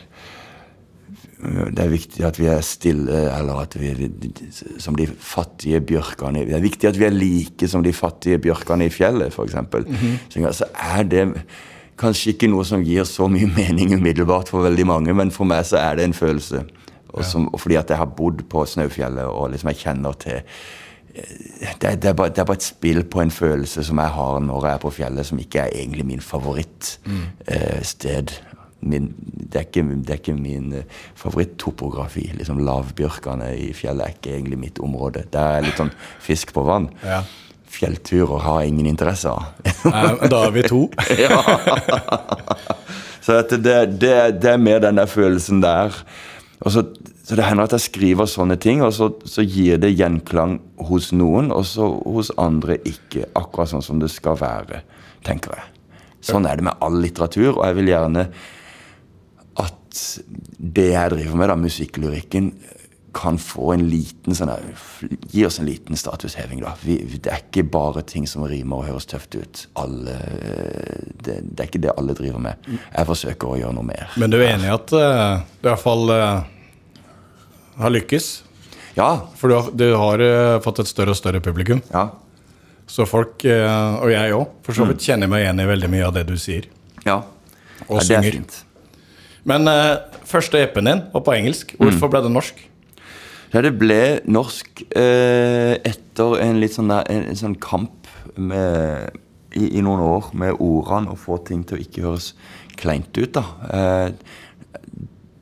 [1.77, 3.93] det er viktig at vi er stille, eller at vi
[4.83, 8.89] som de fattige bjørkene Det er viktig at vi er like som de fattige bjørkene
[8.89, 9.55] i fjellet, f.eks.
[9.55, 10.53] Mm -hmm.
[10.53, 11.33] Så er det
[11.99, 15.65] kanskje ikke noe som gir så mye mening umiddelbart for veldig mange, men for meg
[15.67, 16.65] så er det en følelse.
[17.17, 20.43] Og, som, og fordi at jeg har bodd på Snaufjellet og liksom jeg kjenner til
[21.17, 24.41] det, det, er bare, det, er bare, et spill på en følelse som jeg har
[24.45, 27.07] når jeg er på fjellet, som ikke er egentlig min favorittsted.
[27.09, 27.23] Mm.
[27.49, 28.43] Eh, det,
[29.53, 30.83] det, er ikke, min uh,
[31.17, 32.27] favorittopografi.
[32.37, 35.25] Liksom Lavbjørkene i fjellet er ikke egentlig mitt område.
[35.33, 36.91] Det er litt sånn fisk på vann.
[37.05, 37.23] Ja.
[37.77, 39.43] Fjellturer har jeg ingen interesse av.
[40.31, 40.85] da er vi to.
[41.25, 41.41] ja.
[43.25, 45.97] Så det, det, er mer den der følelsen der.
[46.73, 46.83] Så
[47.27, 51.09] så det hender at jeg skriver sånne ting, og så, så, gir det gjenklang hos
[51.11, 53.25] noen, og så hos andre ikke.
[53.35, 54.85] Akkurat sånn som det skal være,
[55.27, 55.73] tenker jeg.
[56.29, 58.29] Sånn er det med all litteratur, og jeg vil gjerne
[59.59, 60.07] at
[60.79, 62.55] det jeg driver med, da, musikklyrikken,
[63.17, 64.51] kan få en liten sånn
[65.33, 66.77] Gi oss en liten statusheving, da.
[66.85, 69.69] Vi, det er ikke bare ting som rimer og høres tøft ut.
[69.81, 70.19] Alle,
[71.17, 72.69] det, det, er ikke det alle driver med.
[72.69, 74.13] Jeg forsøker å gjøre noe mer.
[74.21, 76.45] Men du er enig i at uh, i hvert fall uh
[77.79, 78.29] har lykkes.
[78.97, 79.11] Ja.
[79.37, 81.83] For du har, du har uh, fått et større og større publikum.
[81.93, 82.09] Ja.
[82.89, 85.07] Så folk, uh, og jeg òg, for så vidt mm.
[85.09, 86.71] kjenner meg igjen i veldig mye av det du sier.
[87.05, 87.21] Ja,
[87.87, 88.41] og ja, synger.
[89.47, 91.77] Men uh, første EP-en din var på engelsk.
[91.79, 92.15] Hvorfor mm.
[92.15, 92.65] ble det norsk?
[93.53, 99.15] Ja, det ble norsk etter en litt sånn, der, en, en sånn kamp med,
[99.55, 102.33] i, i, noen år med ordene og få ting til å ikke høres
[102.77, 103.39] kleint ut.
[103.39, 103.47] da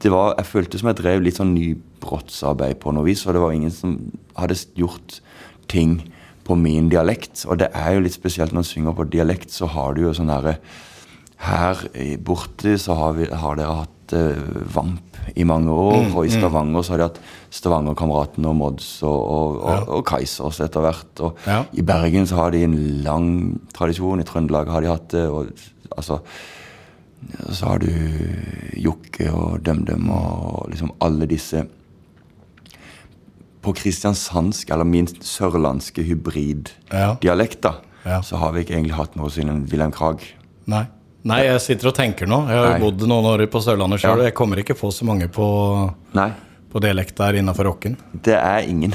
[0.05, 1.55] det var, jeg følte som jeg drev litt sånn
[2.05, 3.25] nybrottsarbeid på noe vis.
[3.25, 3.97] For det var ingen som
[4.37, 5.21] hadde gjort
[5.69, 6.01] ting
[6.45, 7.47] på min dialekt.
[7.49, 10.15] Og det er jo litt spesielt når man synger på dialekt, så har du jo
[10.15, 10.59] sånn herre
[11.45, 11.81] Her
[12.25, 16.31] borte så har, vi, har dere hatt uh, Vamp i mange år, mm, og i
[16.31, 16.35] mm.
[16.37, 17.19] Stavanger så har de hatt
[17.53, 19.81] Stavangerkameratene og Mods og, og, og, ja.
[19.97, 21.13] og Kaisers etter hvert.
[21.25, 21.63] Og ja.
[21.73, 23.29] i Bergen så har de en lang
[23.75, 25.25] tradisjon, i Trøndelag har de hatt det.
[25.29, 25.51] og
[25.97, 26.21] altså
[27.53, 27.91] så har du
[28.81, 31.65] Jokke og DumDum og liksom alle disse
[33.65, 38.11] På kristiansandsk, eller min sørlandske hybriddialekter, ja.
[38.17, 38.21] ja.
[38.27, 40.27] så har vi ikke egentlig hatt noe siden Wilhelm Krag.
[40.71, 40.85] Nei.
[41.25, 42.43] Nei, jeg sitter og tenker nå.
[42.53, 42.81] Jeg har Nei.
[42.83, 44.21] bodd noen år på Sørlandet sjøl.
[44.21, 44.29] Ja.
[44.29, 45.47] Jeg kommer ikke på så mange på,
[46.13, 47.97] på dialekt der innafor rocken.
[48.13, 48.93] Det er ingen.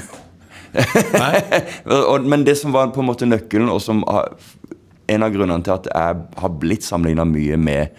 [2.30, 5.90] Men det som var på en måte nøkkelen, og som en av grunnene til at
[5.90, 7.98] jeg har blitt sammenligna mye med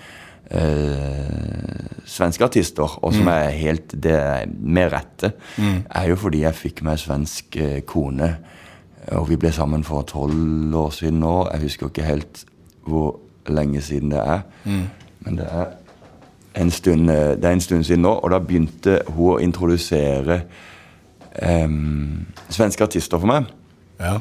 [0.51, 3.29] Uh, svenske artister, og som mm.
[3.29, 4.21] er helt det
[4.59, 5.77] med rette, mm.
[5.91, 8.33] er jo fordi jeg fikk meg svensk uh, kone.
[9.15, 11.35] Og vi ble sammen for tolv år siden nå.
[11.53, 12.43] Jeg husker ikke helt
[12.83, 14.43] hvor lenge siden det er.
[14.65, 14.83] Mm.
[15.21, 15.71] Men det er,
[16.61, 20.43] en stund, uh, det er en stund siden nå, og da begynte hun å introdusere
[21.47, 23.47] um, svenske artister for meg.
[24.01, 24.19] Ja.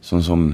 [0.00, 0.44] sånn som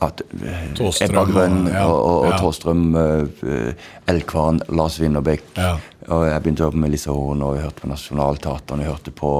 [0.00, 2.38] at uh, Ebba Grønn ja, og, og, og ja.
[2.38, 5.42] Tåstrøm, uh, Elkvarn, Lars Winnerbäck.
[5.58, 5.74] Ja.
[6.08, 8.92] Og jeg begynte å høre på Melissa Horn, og jeg hørte på Nationaltheatret, og jeg
[8.92, 9.32] hørte på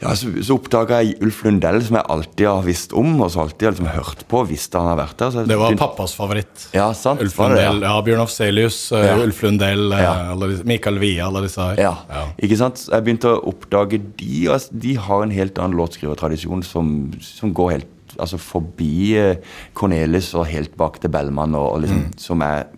[0.00, 3.42] Ja, Så, så oppdaga jeg Ulf Lundell, som jeg alltid har visst om, og så
[3.42, 4.40] alltid har liksom hørt på.
[4.48, 5.34] visste han har vært der.
[5.42, 6.68] Jeg Det var pappas favoritt.
[6.72, 7.20] Ja, sant.
[7.20, 7.92] Ulf Lundell, ja.
[8.06, 9.18] Bjørn Afselius, eh, Ja.
[9.20, 10.34] Ulf Lundell, eh, Ja.
[10.64, 11.76] Mikael Wia, alle disse her.
[11.76, 11.94] Ja.
[12.40, 12.86] ikke sant?
[12.88, 14.48] Jeg begynte å oppdage de.
[14.48, 19.40] Altså, de har en helt annen låtskrivertradisjon som, som går helt altså forbi eh,
[19.76, 22.68] Cornelis og helt bak til Bellman, og, og liksom, som er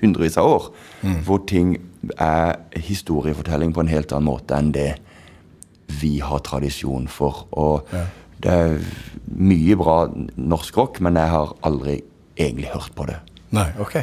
[0.00, 0.70] hundrevis av år.
[1.26, 1.74] Hvor ting
[2.16, 4.94] er historiefortelling på en helt annen måte enn det
[6.00, 7.44] vi har tradisjon for.
[7.60, 7.90] Og
[8.40, 8.78] det er
[9.36, 9.98] mye bra
[10.36, 11.98] norsk rock, men jeg har aldri
[12.40, 13.18] egentlig hørt på det.
[13.52, 13.98] Nei, ok.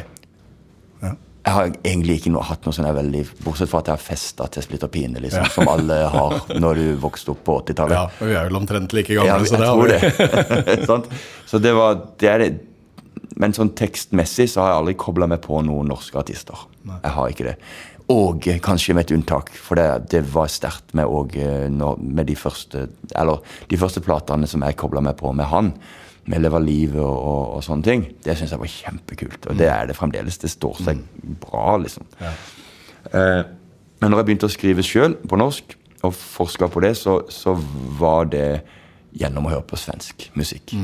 [1.48, 4.02] Jeg har egentlig ikke noe, hatt noe sånn her veldig Bortsett fra at jeg har
[4.04, 7.96] festa til Splitter Pine, liksom, som alle har når du vokste opp på 80-tallet.
[7.96, 9.92] Ja, og Vi er vel omtrent like gamle, Ja, så det har vi.
[9.96, 11.06] det.
[11.48, 12.50] Så det var det er det.
[13.40, 16.66] Men sånn tekstmessig så har jeg aldri kobla meg på noen norske artister.
[16.88, 17.56] Jeg har ikke det.
[18.12, 22.26] Og kanskje med et unntak, for det, det var sterkt med, og, eh, når- med
[22.26, 25.72] de første Eller de første platene som jeg kobla meg på med han.
[26.28, 28.06] Med Leva livet og, og, og sånne ting.
[28.24, 29.48] Det syns jeg var kjempekult.
[29.48, 30.40] Og det er det fremdeles.
[30.42, 31.00] Det står seg
[31.42, 32.04] bra, liksom.
[32.20, 33.42] Eh,
[33.98, 35.74] men når jeg begynte å skrive sjøl på norsk,
[36.06, 37.56] og forska på det, så, så
[37.98, 38.60] var det
[39.18, 40.76] gjennom å høre på svensk musikk.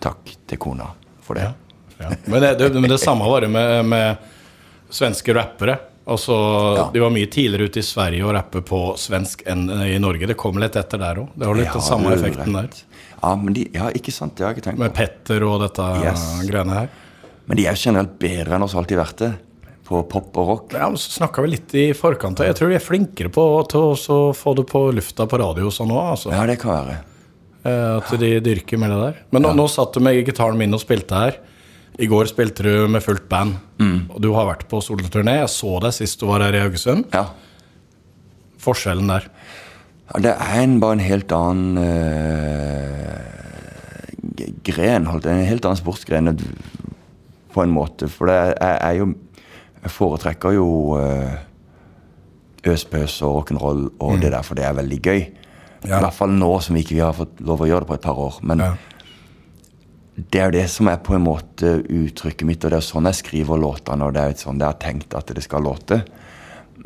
[0.00, 0.86] Takk til kona
[1.26, 1.50] for det.
[1.98, 2.12] Ja.
[2.24, 5.76] Men, det, det, men det samme var det med, med svenske rappere.
[6.08, 6.34] Altså,
[6.78, 6.84] Ja.
[6.92, 10.26] De var mye tidligere ute i Sverige å rappe på svensk enn i Norge.
[10.30, 11.28] Det kom litt etter der òg.
[11.36, 12.68] Det var litt Ja, den samme effekten der.
[13.22, 14.34] Ja, men de, ja, ikke sant.
[14.38, 14.94] Det har jeg ikke tenkt Med.
[14.94, 16.24] Petter og dette Yes.
[16.48, 16.88] greiene her.
[17.46, 19.32] Men de er jo generelt bedre enn oss alltid vært det.
[19.88, 20.72] På pop og rock.
[20.76, 22.38] Ja, men Så snakka vi litt i forkant.
[22.44, 25.72] Jeg tror de er flinkere på til å få det på lufta på radio og
[25.72, 26.10] sånn òg.
[26.12, 26.30] Altså.
[26.30, 26.98] Ja, det kan være.
[27.64, 29.16] Eh, At de dyrker med det der.
[29.32, 31.36] Men nå, nå satt du med gitaren min og spilte her.
[31.98, 33.56] I går spilte du med fullt band.
[34.14, 35.40] Og du har vært på soloturné.
[35.40, 37.08] Jeg så deg sist du var her i Haugesund.
[37.14, 37.24] Ja.
[38.62, 39.26] Forskjellen der.
[40.08, 43.18] Ja, det er en, bare en helt annen uh,
[44.64, 45.08] gren.
[45.10, 46.44] holdt En helt annen sportsgren eh,
[47.52, 48.08] på en måte.
[48.12, 49.10] For det er, er jo
[49.82, 51.34] Jeg foretrekker jo uh,
[52.66, 55.20] øspøs og rock'n'roll og det der, for det er veldig gøy.
[55.86, 55.98] Ja.
[55.98, 58.06] I hvert fall nå som ikke vi har fått lov å gjøre det på et
[58.06, 58.40] par år.
[58.42, 58.72] Men Ja.
[60.18, 63.06] Det er jo det som er på en måte uttrykket mitt, og det er sånn
[63.06, 66.00] jeg skriver låtene, og det er sånn jeg har tenkt at det skal låte.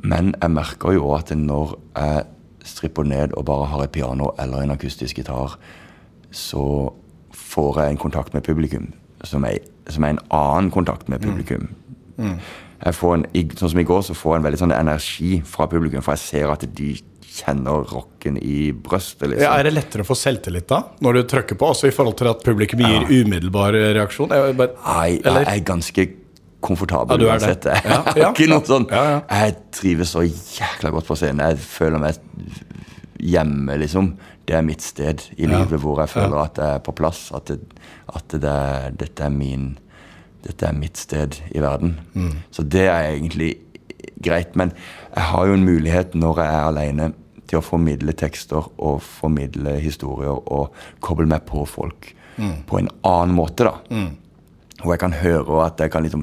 [0.04, 2.26] Men jeg merker jo at når jeg
[2.68, 5.56] stripper ned og bare har et piano eller en akustisk gitar,
[6.30, 6.64] så
[7.32, 8.92] får jeg en kontakt med publikum
[9.24, 11.70] som er, som er en annen kontakt med publikum.
[12.82, 13.24] Jeg får en,
[13.56, 16.24] sånn som I går så får jeg en veldig sånn energi fra publikum, for jeg
[16.24, 16.90] ser at de
[17.32, 19.30] kjenner rocken i brøstet.
[19.30, 19.42] liksom.
[19.46, 21.70] Ja, er det lettere å få selvtillit da, når du trykker på?
[21.72, 24.34] Også i forhold til at publikum gir umiddelbar reaksjon?
[24.36, 26.06] Jeg, bare, Nei, jeg er ganske
[26.62, 27.62] komfortabel Ja, uansett.
[27.64, 27.78] det.
[27.80, 29.20] Jeg Ja, ja, ikke noe sånn Ja, ja.
[29.40, 31.42] Jeg trives så jækla godt på scenen.
[31.50, 32.20] Jeg føler meg
[33.22, 34.12] hjemme, liksom.
[34.46, 35.58] Det er mitt sted i Ja.
[35.62, 37.30] livet hvor jeg føler at jeg er på plass.
[37.34, 37.60] At, det,
[38.14, 39.78] at det er, dette er min
[40.42, 42.00] Dette er mitt sted i verden.
[42.18, 42.32] Mm.
[42.50, 43.52] Så det er egentlig
[44.20, 44.56] greit.
[44.58, 44.72] Men
[45.14, 47.12] jeg har jo en mulighet når jeg er alene
[47.52, 50.72] til å formidle tekster og formidle historier og
[51.04, 52.62] koble meg på folk Mm.
[52.64, 53.74] på en annen måte, da.
[54.80, 56.22] Hvor jeg kan høre at jeg kan liksom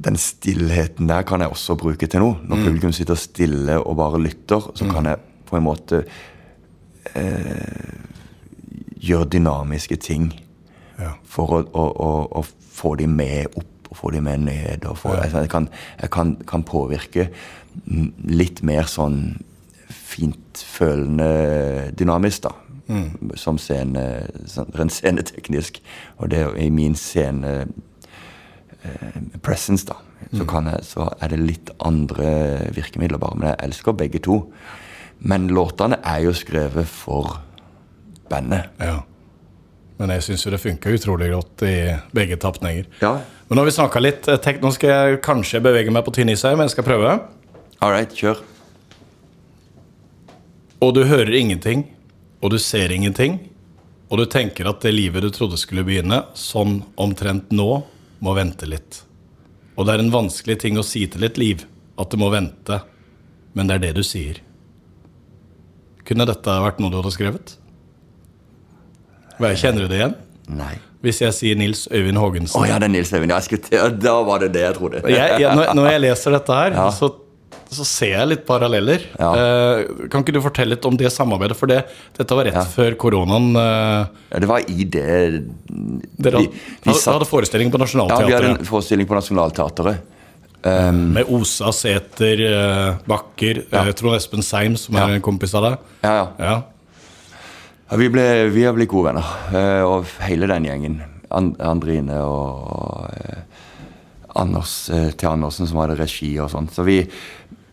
[0.00, 2.38] Den stillheten der kan jeg også bruke til noe.
[2.48, 6.00] Når publikum sitter stille og bare lytter, så kan jeg på en måte
[7.14, 7.94] eh,
[9.00, 10.32] gjøre dynamiske ting
[11.00, 11.12] Ja.
[11.24, 12.08] for å, å, å,
[12.40, 14.84] å få de med opp og få de med ned.
[14.86, 15.28] Og få, ja.
[15.40, 15.68] jeg kan,
[16.00, 17.28] jeg kan, kan påvirke
[17.86, 19.38] mm, litt mer sånn
[19.90, 22.54] fint følende dynamisk, da.
[23.38, 24.02] Som scene,
[24.50, 25.78] sånn, rent sceneteknisk.
[26.18, 27.52] Og det er i min scene
[28.82, 29.98] eh, presence, da.
[30.30, 32.30] Så, kan jeg, så er det litt andre
[32.76, 33.38] virkemidler, bare.
[33.38, 34.42] Men jeg elsker begge to.
[35.20, 37.38] Men låtene er jo skrevet for
[38.30, 38.70] bandet.
[38.82, 39.00] Ja.
[40.00, 41.74] Men jeg syns jo det funka utrolig godt i
[42.16, 42.86] begge tapninger.
[43.02, 43.18] Ja.
[43.48, 44.28] Men nå har vi snakka litt.
[44.30, 47.18] eh, nå skal jeg kanskje bevege meg på tynn is her, men jeg skal prøve.
[47.80, 48.40] All right, kjør.
[50.80, 51.84] Og du hører ingenting,
[52.40, 53.38] og du ser ingenting,
[54.10, 57.68] og du tenker at det livet du trodde skulle begynne, sånn omtrent nå,
[58.20, 59.02] må vente litt.
[59.78, 61.62] Og det er en vanskelig ting å si til et liv,
[62.00, 62.80] at det må vente,
[63.56, 64.40] men det er det du sier.
[66.08, 67.54] Kunne dette vært noe du hadde skrevet?
[69.40, 70.16] Kjenner du det igjen?
[70.50, 70.74] Nei.
[71.00, 72.26] Hvis jeg sier Nils Øyvind Å
[72.58, 73.32] Oh, ja, det er Nils Øyvind.
[73.72, 75.00] Ja, da var det det jeg trodde.
[75.08, 76.88] jeg, jeg, når, når jeg leser dette her, Ja.
[76.92, 77.08] så,
[77.70, 79.02] så ser jeg litt paralleller.
[79.18, 79.30] Ja.
[79.38, 81.56] Eh, kan ikke du fortelle litt om det samarbeidet?
[81.56, 81.84] For det,
[82.18, 82.64] dette var rett Ja.
[82.64, 83.50] før koronaen.
[83.56, 85.06] eh, Ja, det var i det
[86.18, 86.48] dere vi,
[86.84, 90.00] vi satt, hadde forestilling på ja, vi hadde en forestilling på Nationaltheatret.
[90.62, 93.86] Med Osa, Sæter, eh, Bakker, Ja.
[93.86, 95.78] eh, Trond Espen Seim, som er en kompis av deg.
[96.02, 96.26] Ja, ja.
[96.38, 96.62] Ja.
[97.90, 101.00] Ja, vi, ble, vi har blitt gode venner, eh, og hele den gjengen.
[101.30, 103.08] And Andrine og
[104.36, 106.68] Anders til Andersen, som hadde regi og sånn.
[106.70, 107.00] Så vi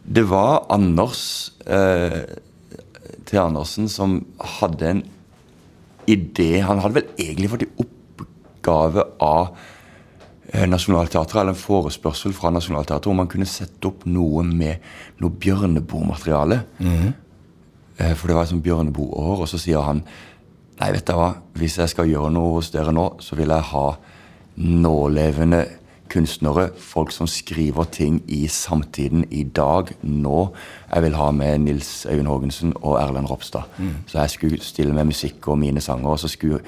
[0.08, 2.22] Det var Anders eh,
[3.28, 4.22] til Andersen som
[4.60, 5.01] hadde en
[6.08, 6.62] idé.
[6.64, 9.49] Han hadde vel egentlig fått i oppgave av
[10.53, 14.80] eh, Nationaltheatret, eller en forespørsel fra Nationaltheatret, om han kunne sette opp noe med
[15.20, 16.62] noe Bjørneboe-materiale.
[16.80, 20.03] Eh, For det var et sånt Bjørneboe-år, og så sier han
[20.78, 23.66] Nei, vet du hva, hvis jeg skal gjøre noe hos dere nå, så vil jeg
[23.72, 23.86] ha
[24.62, 25.64] nålevende
[26.10, 30.53] kunstnere, folk som skriver ting i samtiden, i dag, nå.
[30.95, 33.62] Jeg vil ha med Nils Øyvind Haagensen og Erlend Ropstad.
[34.08, 36.60] Så jeg skulle stille med musikk og mine sanger, og så skulle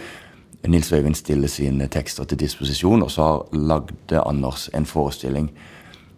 [0.67, 5.51] Nils Øyvind stille sine tekster til disposisjon, og så lagde Anders en forestilling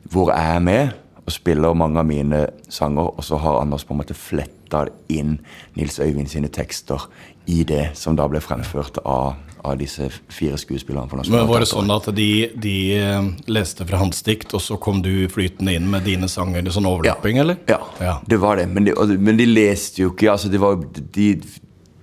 [0.04, 0.90] hvor jeg er med
[1.26, 5.38] og spiller mange av mine sanger, og så har Anders på en måte fletta inn
[5.76, 7.10] Nils Øyvind sine tekster
[7.46, 9.34] i det som da ble fremført av,
[9.64, 14.22] av disse fire skuespillerne Men Var det sånn at de, de eh, leste fra hans
[14.26, 17.58] dikt, og så kom du flytende inn med dine sanger sånn overlapping, eller?
[17.70, 18.20] Ja, Ja.
[18.26, 18.68] det var det.
[18.74, 20.80] Men de, men de leste jo ikke altså det var,
[21.18, 21.28] de,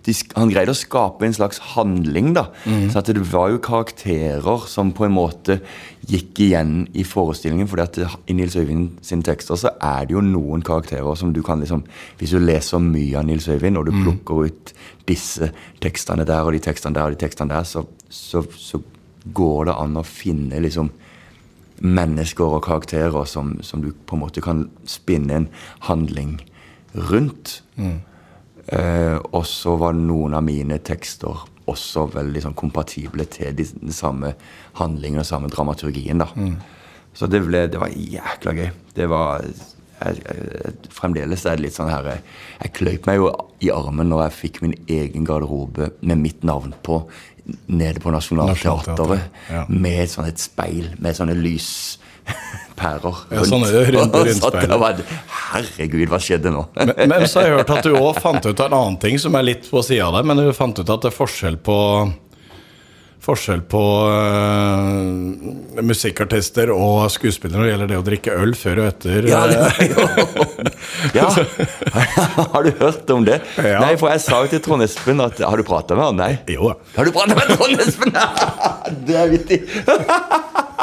[0.09, 2.47] de, Han greide å skape en slags handling, da.
[2.65, 2.89] mm.
[2.91, 5.59] Så at det var jo karakterer som på en måte
[6.09, 7.69] gikk igjen i forestillingen.
[7.69, 11.43] fordi at i Nils Øyvind sine tekster så er det jo noen karakterer som du
[11.45, 11.85] kan liksom
[12.19, 14.05] Hvis du leser mye av Nils Øyvind, og du Mhm.
[14.05, 14.73] plukker ut
[15.07, 18.81] disse tekstene der og de tekstene der og de tekstene der, så, så, så
[19.33, 20.91] går det an å finne liksom
[21.81, 25.49] mennesker og karakterer som, som du på en måte kan spinne en
[25.87, 26.41] handling
[26.95, 27.61] rundt.
[28.69, 33.95] Eh, og så var noen av mine tekster også veldig sånn kompatible til de, den
[33.95, 34.35] samme
[34.81, 36.21] handlingen og samme dramaturgien.
[36.21, 36.29] da.
[37.17, 38.71] Så det, ble, det var jækla gøy.
[38.95, 42.21] Det var jeg, jeg, Fremdeles er det litt sånn her Jeg,
[42.61, 43.33] jeg kløyp meg jo
[43.65, 47.01] i armen når jeg fikk min egen garderobe med mitt navn på
[47.67, 49.33] nede på Nationaltheatret.
[49.51, 49.65] Ja.
[49.73, 52.09] Med sånn et speil med sånne lyspærer
[52.79, 54.71] Ja, sånne rundt- rundt Og satt speil.
[54.71, 55.03] der
[55.49, 56.63] Herregud, hva skjedde nå?
[56.79, 59.35] Men, men så har jeg hørt at du òg fant ut en annen ting som
[59.35, 61.79] er litt på sida av deg, men du fant ut at det er forskjell på
[63.29, 68.87] Forskjell på uh, musikkartister og skuespillere når det gjelder det å drikke øl før og
[68.89, 69.27] etter.
[69.29, 70.07] Ja, det jo
[71.19, 71.27] ja.
[72.55, 73.41] Har du hørt om det?
[73.59, 73.83] Ja.
[73.83, 76.23] Nei, for jeg sa jo til Trond Espen at Har du prata med han?
[76.23, 76.31] Nei.
[76.55, 76.71] Jo.
[76.97, 78.17] Har du prata med Trond Espen?
[79.11, 79.61] Det er vittig.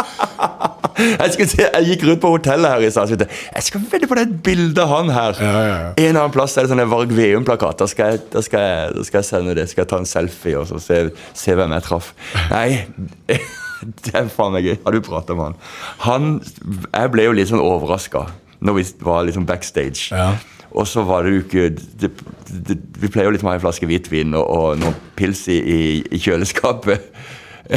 [0.96, 4.16] Jeg, se, jeg gikk rundt på hotellet her i stad og jeg skal vedde på
[4.16, 5.36] det bildet av han her.
[5.44, 5.90] Ja, ja, ja.
[6.06, 7.82] En annen plass er det sånne Varg Veum-plakat.
[7.82, 9.66] Da, skal jeg- da, skal jeg- da skal jeg sende det.
[9.70, 11.02] Skal jeg ta en selfie og så se,
[11.36, 12.14] se hvem jeg traff.
[12.50, 12.86] Nei,
[14.08, 14.78] det er faen meg gøy.
[14.86, 15.60] Har du prata med han?
[16.08, 16.32] han?
[16.96, 18.30] Jeg ble jo litt sånn overraska
[18.64, 20.08] når vi var liksom backstage.
[20.16, 20.32] Ja.
[20.72, 22.10] Og så var det jo ikke det,
[22.72, 25.60] det, Vi pleier jo liksom å ha en flaske hvitvin og, og noen pils i,
[25.60, 25.82] i,
[26.16, 27.12] i kjøleskapet.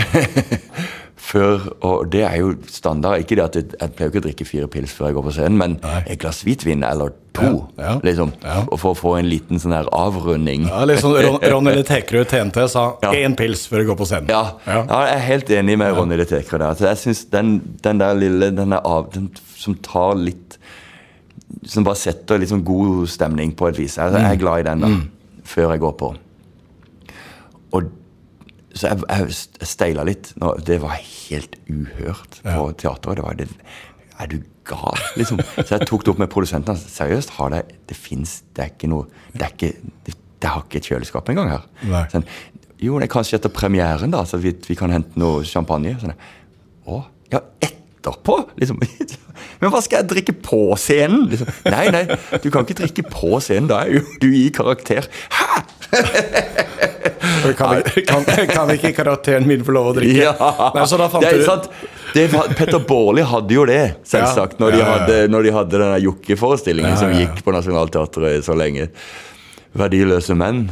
[1.29, 3.21] Før, og det er jo standard.
[3.21, 5.33] Ikke det at jeg, jeg pleier ikke å drikke fire pils før jeg går på
[5.37, 5.99] scenen, men Nei.
[6.15, 7.97] et glass hvitvin eller to, Ja, ja.
[8.07, 8.31] liksom.
[8.41, 8.63] Ja.
[8.73, 10.65] Og for å få en liten sånn her avrunding.
[10.71, 14.33] Ja, liksom Ron, Ronny Tekerud TNT sa én pils før du går på scenen.
[14.33, 16.79] Ja, jeg er helt enig med Ronny Tekerud der.
[16.81, 17.53] Så jeg synes den,
[17.85, 20.57] den der lille den der av, den som tar litt
[21.69, 23.97] Som bare setter litt sånn god stemning på et vis.
[24.01, 24.91] Jeg, jeg er glad i den da,
[25.49, 26.11] før jeg går på.
[27.77, 27.89] Og
[28.77, 30.33] så jeg, jeg steila litt.
[30.67, 33.19] Det var helt uhørt på teateret.
[33.19, 33.49] Det var det,
[34.21, 34.39] Er du
[34.69, 35.01] gal?
[35.17, 35.41] Liksom.
[35.57, 36.79] Så jeg tok det opp med produsenten.
[36.79, 39.73] Seriøst, har det Det fins Det er ikke noe Det er ikke
[40.07, 41.65] det, det har ikke et kjøleskap engang her.
[42.13, 42.27] Sånn,
[42.79, 45.97] jo, det er kanskje etter premieren, da, så vi, vi kan hente noe champagne.
[45.99, 46.15] Sånn,
[46.87, 47.01] Å,
[47.33, 48.37] ja, etterpå?
[48.61, 48.79] Liksom.
[49.59, 51.27] Men hva skal jeg drikke på scenen?
[51.33, 51.51] Liksom.
[51.75, 52.05] Nei, nei,
[52.39, 53.67] du kan ikke drikke på scenen.
[53.73, 55.11] Da er jo du i karakter.
[55.35, 55.65] Hæ?!
[57.57, 60.27] Kan, vi- kan, kan ikke karakteren min få lov å drikke?
[60.27, 61.69] Ja, Nei, så da fant det er sant.
[62.15, 62.27] Det
[62.57, 67.13] Petter Baarli hadde jo det, selvsagt, når, de hadde, når de hadde denne Jokke-forestillingen som
[67.13, 68.89] gikk på Nationaltheatret så lenge.
[69.79, 70.67] Verdiløse menn.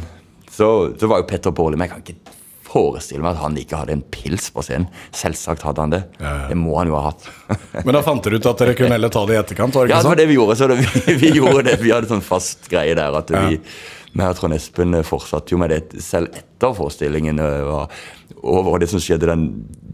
[0.51, 2.33] Så, så var jo Petter Baarli Men jeg kan ikke
[2.67, 4.89] forestille meg at han ikke hadde en pils på scenen.
[5.15, 6.01] Selvsagt hadde han det.
[6.19, 6.47] Ja, ja.
[6.51, 7.29] Det må han jo ha hatt.
[7.85, 9.77] Men da fant dere ut at dere kunne heller ta det i etterkant?
[9.77, 10.19] Var det Ja, det var sånn?
[10.19, 10.57] det vi gjorde.
[10.59, 11.77] Så det, vi, vi gjorde det.
[11.85, 13.61] Vi hadde sånn fast greie der at vi
[14.13, 17.99] meg jeg tror Espen eh, fortsatte jo med det selv etter forestillingen eh.
[18.47, 19.43] Og det som skjedde den,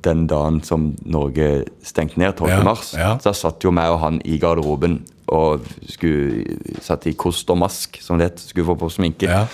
[0.04, 2.50] den dagen som Norge stengte ned, 12.
[2.52, 3.12] Ja, mars, ja.
[3.24, 5.00] så satt jo meg og han i garderoben
[5.32, 8.44] og skulle, satt i kost og mask, som det het.
[8.44, 9.30] Skulle få på sminke.
[9.32, 9.46] Ja.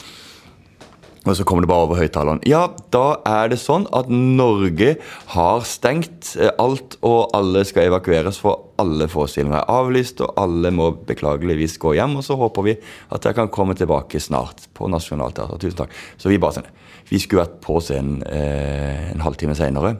[1.29, 2.41] Og så kommer det bare over høyttaleren.
[2.49, 2.63] Ja,
[2.93, 4.95] da er det sånn at Norge
[5.35, 10.71] har stengt eh, alt, og alle skal evakueres, for alle forestillinger er avlyst, og alle
[10.73, 12.17] må beklageligvis gå hjem.
[12.17, 12.75] Og så håper vi
[13.13, 15.61] at jeg kan komme tilbake snart på Nationaltheatret.
[15.61, 15.93] Tusen takk.
[16.17, 16.71] Så vi bare sånn
[17.09, 19.95] Vi skulle vært på scenen eh, en halvtime seinere,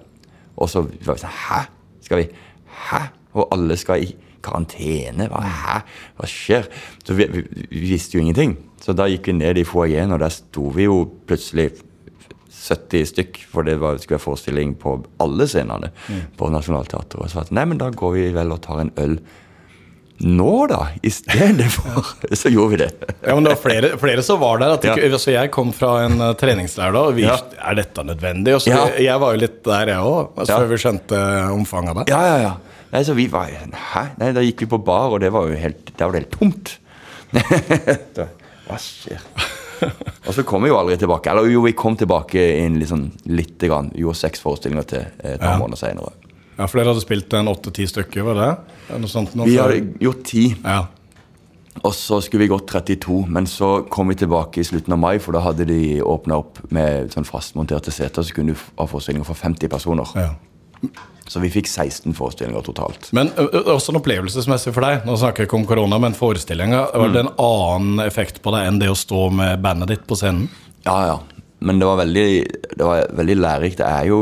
[0.57, 1.61] og så var vi sånn Hæ?
[2.05, 2.27] Skal vi
[2.89, 3.05] Hæ?
[3.38, 4.11] Og alle skal i
[4.46, 5.30] karantene?
[5.32, 5.78] Hva, hæ?
[6.20, 6.70] Hva skjer?
[7.06, 8.58] Så vi, vi, vi visste jo ingenting.
[8.84, 11.72] Så da gikk vi ned i foajeen, og der sto vi jo plutselig
[12.60, 16.24] 70 stykk, for det var, skulle være forestilling på alle scenene mm.
[16.40, 17.22] på Nationaltheatret.
[17.24, 19.20] Og så at nei, men da går vi vel og tar en øl
[20.20, 22.04] nå, da, i stedet for
[22.42, 22.90] Så gjorde vi det.
[23.24, 24.76] ja, men det var flere, flere som var der.
[24.76, 25.12] Ikke, ja.
[25.16, 27.38] altså jeg kom fra en uh, treningsleir da, og vi, ja.
[27.70, 28.58] er dette nødvendig?
[28.58, 28.82] Og så ja.
[28.90, 31.22] jeg, jeg var jo litt der, jeg òg, altså, før vi skjønte
[31.56, 32.12] omfanget av det.
[32.12, 32.78] Ja, ja, ja.
[32.90, 33.52] Nei, så vi var,
[33.94, 34.04] Hæ?
[34.18, 36.38] Nei, da gikk vi på bar, og det var jo helt, der var det helt
[36.40, 36.76] tomt.
[38.70, 39.22] Hva skjer?
[40.28, 41.32] og så kom vi jo aldri tilbake.
[41.32, 43.58] Eller jo, vi kom tilbake inn liksom, litt.
[43.62, 43.92] grann.
[43.96, 45.60] Gjorde seks forestillinger til et par ja.
[45.62, 46.14] måneder seinere.
[46.60, 48.50] Ja, for dere hadde spilt en åtte-ti stykker, var det?
[49.00, 50.50] Noe sånt, noe vi hadde gjort ti.
[50.64, 50.82] Ja.
[51.80, 55.14] Og så skulle vi gått 32, men så kom vi tilbake i slutten av mai,
[55.24, 59.28] for da hadde de åpna opp med sånn fastmonterte seter, så kunne du ha forestillinger
[59.28, 60.12] for 50 personer.
[60.20, 60.90] Ja.
[61.30, 63.11] Så vi fikk 16 forestillinger totalt.
[63.13, 65.03] Men også en opplevelsesmessig for deg.
[65.05, 66.88] Nå snakker jeg ikke om korona, men forestillinga.
[66.89, 70.17] Var det en annen effekt på deg enn det å stå med bandet ditt på
[70.17, 70.47] scenen?
[70.88, 71.19] Ja, ja.
[71.59, 72.27] Men det var veldig,
[72.73, 73.82] det var veldig lærerikt.
[73.84, 74.21] Det er jo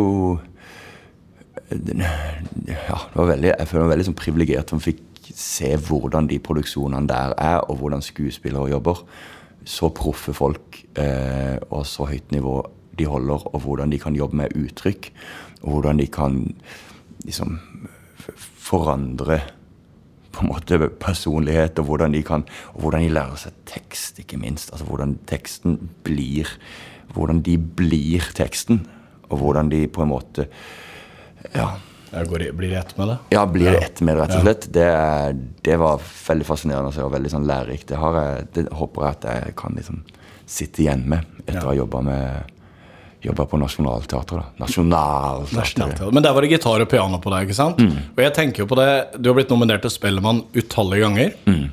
[1.71, 5.03] Ja, det var veldig, jeg føler meg veldig sånn privilegert som fikk
[5.37, 9.03] se hvordan de produksjonene der er, og hvordan skuespillere jobber.
[9.67, 12.61] Så proffe folk eh, og så høyt nivå
[12.97, 15.11] de holder, og hvordan de kan jobbe med uttrykk.
[15.63, 16.39] Og hvordan de kan
[17.25, 17.57] liksom
[18.67, 19.41] forandre
[20.37, 22.43] på en måte personlighet, og hvordan de kan
[22.75, 24.71] og hvordan de lærer seg tekst, ikke minst.
[24.71, 26.57] Altså hvordan teksten blir
[27.15, 28.81] Hvordan de blir teksten,
[29.31, 30.49] og hvordan de på en måte
[31.55, 31.77] Ja.
[32.11, 33.17] Blir det ett med det?
[33.29, 34.67] Ja, blir det ett med det, rett og slett.
[34.73, 34.85] Det,
[35.63, 37.87] det var veldig fascinerende og veldig sånn lærerikt.
[37.87, 40.03] Det, jeg, det håper jeg at jeg kan liksom
[40.47, 42.56] sitte igjen med etter å ha jobba med
[43.23, 44.59] jobba på Nationaltheatret.
[44.61, 46.13] Nationaltheatret.
[46.13, 47.81] Men der var det gitar og piano på deg, ikke sant?
[47.81, 48.13] Mm.
[48.13, 51.33] Og jeg tenker jo på det, Du har blitt nominert til Spellemann utallige ganger.
[51.49, 51.65] Mm.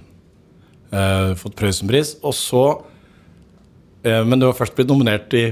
[0.95, 2.17] Uh, fått Prøysenpris.
[2.25, 5.47] Og så uh, Men du har først blitt nominert i,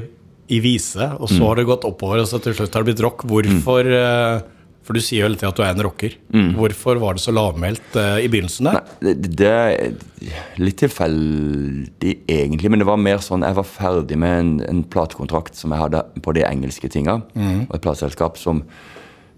[0.48, 1.46] i vise, og så mm.
[1.48, 3.26] har det gått oppover, og så til slutt har det blitt rock.
[3.28, 4.42] Hvorfor uh,
[4.82, 6.16] for du sier jo hele tida at du er en rocker.
[6.34, 6.48] Mm.
[6.58, 8.66] Hvorfor var det så lavmælt uh, i begynnelsen?
[8.66, 8.80] der?
[9.02, 12.72] Nei, det, det, er litt tilfeldig, egentlig.
[12.72, 16.02] Men det var mer sånn jeg var ferdig med en, en platekontrakt som jeg hadde
[16.24, 17.20] på de engelske tinga.
[17.38, 17.68] Mm.
[17.68, 18.64] Og et plateselskap som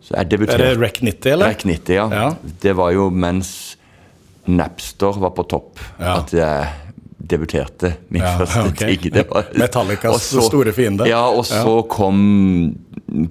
[0.05, 0.19] så.
[0.21, 0.41] Er det
[0.77, 1.53] Rec 90, eller?
[1.53, 2.09] Rec 90, ja.
[2.13, 2.55] ja.
[2.61, 3.77] Det var jo mens
[4.45, 5.81] Napster var på topp.
[5.97, 6.19] Ja.
[6.19, 6.73] At jeg
[7.25, 8.97] debuterte min ja, første okay.
[9.01, 9.21] ting.
[9.57, 11.09] Metallicas store fiende.
[11.09, 12.19] Ja, og så kom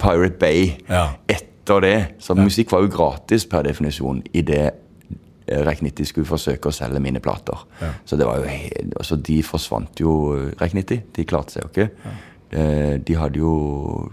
[0.01, 0.71] Pirate Bay.
[0.89, 1.11] Ja.
[1.29, 1.97] Et etter det.
[2.19, 2.43] Så ja.
[2.43, 4.63] musikk var jo gratis per definisjon i det
[5.47, 7.65] eh, Rek 90 skulle forsøke å selge mine plater.
[7.81, 7.93] Ja.
[8.05, 11.09] Så det var jo helt, altså de forsvant jo, Rek 90.
[11.15, 11.89] De klarte seg jo ikke.
[12.03, 12.15] Ja.
[12.53, 13.51] Eh, de hadde jo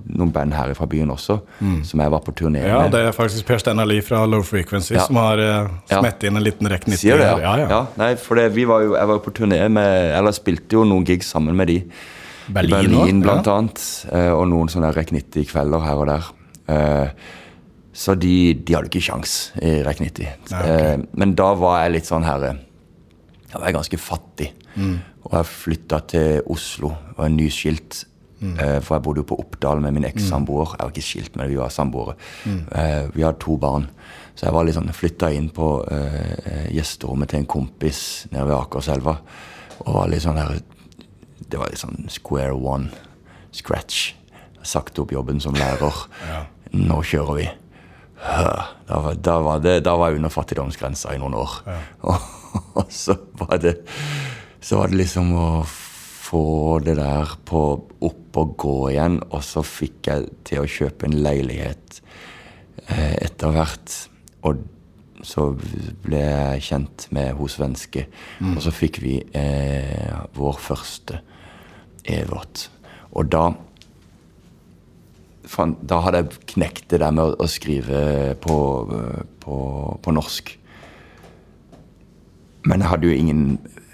[0.08, 1.82] noen band her fra byen også, mm.
[1.84, 2.70] som jeg var på turné med.
[2.70, 6.40] Ja, det er faktisk Per Steinar Lie fra Low Frequency som har uh, smett inn
[6.40, 7.02] en liten Rek 90.
[7.02, 7.52] Sier det, ja.
[7.66, 10.78] ja, Nei, for det, vi var jo, jeg var jo på turné med Eller spilte
[10.78, 11.82] jo noen gigs sammen med de.
[12.50, 13.84] Berlin, Berlin blant annet.
[14.32, 16.32] Og noen sånne Rek 90-kvelder her og der.
[16.70, 17.36] Uh,
[18.00, 20.24] så de, de hadde ikke sjans i REC 90.
[20.24, 20.76] Ja, okay.
[20.94, 24.52] eh, men da var jeg litt sånn her Da var jeg ganske fattig.
[24.74, 24.94] Mm.
[25.26, 26.94] Og jeg flytta til Oslo.
[27.18, 28.04] Var nyskilt.
[28.40, 28.54] Mm.
[28.56, 30.78] Eh, for jeg bodde jo på Oppdal med min ekssamboer.
[30.78, 32.16] Jeg var ikke skilt, men vi var samboere.
[32.48, 32.62] Mm.
[32.72, 33.84] Eh, vi hadde to barn.
[34.32, 37.98] Så jeg var litt sånn, flytta inn på uh, gjesterommet til en kompis
[38.30, 39.18] nede ved Akerselva.
[39.82, 40.54] Og var litt sånn her
[41.50, 42.88] Det var litt sånn square one.
[43.52, 44.14] Scratch.
[44.64, 46.06] Sagt opp jobben som lærer.
[46.30, 46.46] ja.
[46.70, 47.46] Nå kjører vi.
[48.20, 51.54] Da var, da var, det, da var jeg under fattigdomsgrensa i noen år.
[52.04, 52.26] Og,
[52.82, 53.78] og, så var det
[54.60, 57.62] Så var det liksom å få det der på
[58.06, 59.18] opp og gå igjen.
[59.30, 62.02] Og så fikk jeg til å kjøpe en leilighet
[62.86, 63.96] eh, etter hvert.
[64.46, 64.60] Og
[65.26, 65.48] så
[66.04, 68.06] ble jeg kjent med hos svenske.
[68.38, 68.54] Mm.
[68.54, 71.22] Og så fikk vi eh, vår første
[72.10, 72.68] Evert.
[73.16, 73.50] Og da
[75.58, 78.56] da hadde jeg knekt det der med å, skrive på,
[79.42, 79.56] på,
[80.02, 80.52] på, norsk.
[82.64, 83.44] Men jeg hadde jo ingen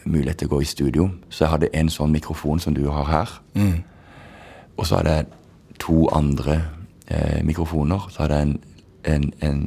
[0.05, 3.09] mulighet til å gå i studio, så jeg hadde en sånn mikrofon som du har
[3.09, 3.37] her.
[3.57, 3.81] Mm.
[4.77, 5.27] Og så hadde jeg
[5.83, 6.61] to andre
[7.09, 8.09] eh, mikrofoner.
[8.11, 8.59] Så hadde jeg en,
[9.05, 9.63] en, en,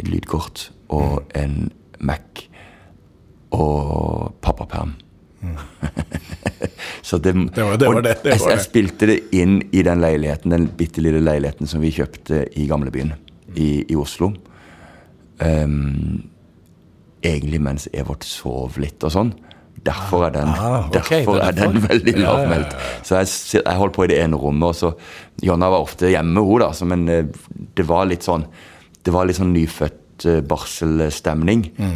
[0.00, 1.42] et lydkort og mm.
[1.42, 1.58] en
[2.00, 2.46] Mac
[3.50, 4.96] og pappaperm.
[7.08, 9.80] Så det, Det var- det var det, det var jeg jeg, spilte det inn i
[9.86, 13.14] den leiligheten, den bitte lille leiligheten som vi kjøpte i gamlebyen
[13.56, 14.32] i, i Oslo.
[15.40, 16.28] Um,
[17.24, 19.32] egentlig mens Evert sov litt og sånn.
[19.86, 22.74] Derfor er den, Ah, okay, derfor er den veldig lavmælt.
[23.06, 24.90] Så jeg, jeg holdt på i det ene rommet, og så
[25.46, 27.24] Jonna var ofte hjemme, hun, da, så, men eh,
[27.78, 28.44] det var litt sånn
[29.06, 31.68] Det var litt sånn nyfødt eh, barselstemning.
[31.78, 31.94] Mm.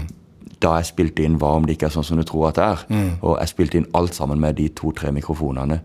[0.62, 2.64] Da jeg spilte inn 'Hva om det ikke er sånn som du tror at det
[2.64, 3.10] er', Mm.
[3.22, 5.80] og jeg spilte inn alt sammen med de to-tre mikrofonene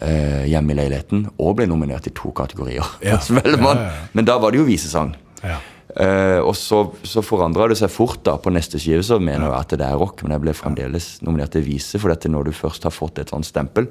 [0.00, 2.86] eh, hjemme i leiligheten, og ble nominert i to kategorier.
[3.02, 3.18] Ja.
[3.30, 3.90] Ja, ja.
[4.12, 5.14] Men da var det jo visesang.
[5.42, 5.58] Ja.
[5.96, 8.22] Eh, og så, så forandra det seg fort.
[8.24, 11.10] da På neste skive så mener jeg at det er rock, men jeg ble fremdeles
[11.22, 13.90] nominert til vise, for dette når du først har fått et sånt stempel,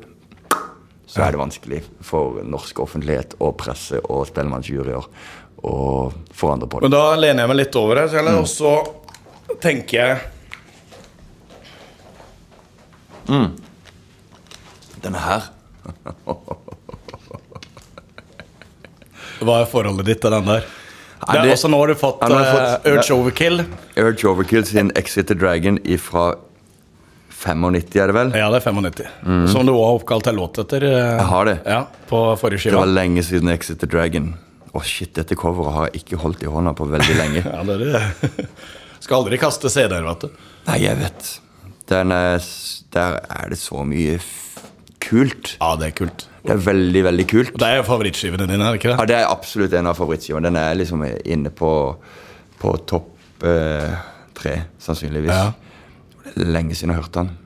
[1.12, 5.10] så er det vanskelig for norsk offentlighet og presse og spellemannsjuryer
[5.68, 5.76] å
[6.34, 6.88] forandre på det.
[6.88, 8.38] Men da lener jeg meg litt over her, mm.
[8.40, 8.72] og så
[9.62, 10.18] tenker jeg
[15.02, 15.48] Denne her
[19.42, 20.66] Hva er forholdet ditt til den der?
[21.22, 23.12] Nei, Det det- også nå har du fått, har fått uh, Urge.
[23.16, 23.64] Overkill.
[23.98, 26.36] Urge Overkill sin Exit the Dragon fra
[27.42, 28.32] 95, er det vel?
[28.38, 29.48] Ja, det er 95.
[29.50, 30.84] Som du også har oppkalt en låt etter.
[30.84, 31.56] eh, Jeg har det.
[31.66, 34.36] Ja, På forrige Det var lenge siden Exit the Dragon.
[34.74, 37.42] Å shit, dette coveret har jeg ikke holdt i hånda på veldig lenge.
[37.54, 38.48] Ja, det er det.
[39.02, 40.44] Skal aldri kaste CD-er, vet du.
[40.68, 41.32] Nei, jeg vet.
[41.92, 42.44] Er,
[42.96, 44.20] der er det så mye
[45.04, 45.56] kult.
[45.60, 46.28] Ja, det er kult.
[46.46, 47.52] Det er veldig, veldig kult.
[47.56, 49.10] Og Det er favorittskivene dine, er det ikke Ja, det?
[49.12, 50.48] Det er absolutt en av favorittskivene.
[50.48, 51.72] Den er liksom inne på,
[52.62, 53.92] på topp eh,
[54.38, 55.34] tre, sannsynligvis.
[55.36, 55.52] Ja.
[56.32, 57.38] Det er lenge siden jeg hørte den.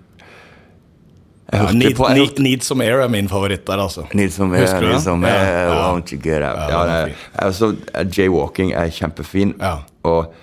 [1.53, 4.05] Ja, Need, på Need, Need Some Air er min favoritt der, altså.
[4.17, 5.75] Need some air, need some Ja, air, ja.
[5.93, 6.57] won't you get out?
[6.69, 7.75] Ja, Ja, det altså,
[8.17, 9.53] Jaywalking er kjempefin.
[9.61, 9.75] Ja.
[10.03, 10.33] Og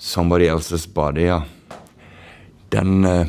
[0.00, 1.42] Somebody Else's Body, ja.
[2.72, 3.26] Den uh,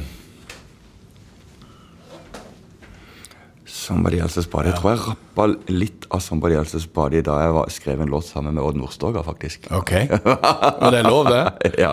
[3.66, 4.70] Somebody Else's Body.
[4.72, 8.30] Jeg tror jeg rappa litt av Somebody Else's Body da jeg var, skrev en låt
[8.30, 9.68] sammen med Odd Nordstoga, faktisk.
[9.76, 9.92] Ok.
[10.24, 11.76] Og det er lov, det.
[11.84, 11.92] ja.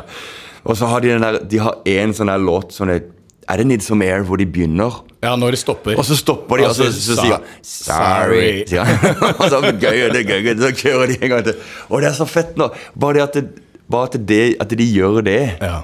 [0.62, 3.01] Og så har de den der De har en sånn der låt som det
[3.49, 5.03] Er det Need Some Air hvor de begynner?
[5.24, 5.99] Ja, når de stopper.
[5.99, 8.66] Og så stopper de, og så, så, så sier han 'sorry'.
[8.68, 9.22] sier han.
[9.41, 11.64] og så gøy, det er gøy, så kjører de en gang til.
[11.89, 12.68] Og det er så fett nå.
[12.95, 15.41] Bare det at, det, bare at, det, at de gjør det.
[15.62, 15.78] Ja.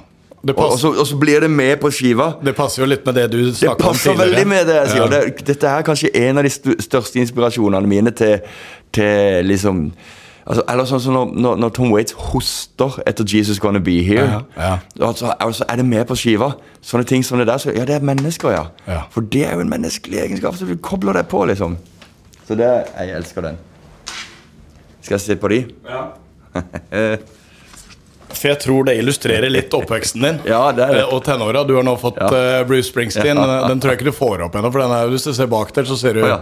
[0.45, 2.33] Det, Og, og, så, og så blir det med på skiva.
[2.45, 3.77] det passer jo litt med det du snakket om tidligere.
[3.77, 4.75] Det passer veldig med det.
[4.75, 5.01] jeg sier.
[5.01, 5.07] Ja.
[5.25, 6.51] Det, dette er kanskje en av de
[6.85, 8.39] største inspirasjonene mine til,
[8.93, 9.79] til liksom
[10.45, 14.43] altså, Eller sånn som når, når, når Tom Waits hoster etter 'Jesus Gonna Be Here'.
[14.57, 16.51] Ja, Og så, og så er det med på skiva.
[16.81, 17.57] Sånne ting som det der.
[17.57, 18.65] Så, ja, det er mennesker, ja.
[18.87, 19.01] Ja.
[19.09, 20.55] For det er jo en menneskelig egenskap.
[20.55, 21.77] Så du kobler deg på, liksom.
[22.47, 23.57] Så det Jeg elsker den.
[25.01, 25.65] Skal jeg se på de?
[28.33, 30.39] For jeg tror det illustrerer litt oppveksten din.
[30.53, 31.01] Ja, det er det.
[31.05, 31.63] Eh, Og tenåra.
[31.67, 32.27] Du har nå fått Ja.
[32.33, 33.37] eh, Bruce Springsteen.
[33.37, 33.45] Ja.
[33.47, 34.71] Den, den tror jeg ikke du får opp ennå.
[34.73, 36.39] For den er, hvis du ser bak der, så ser du ja.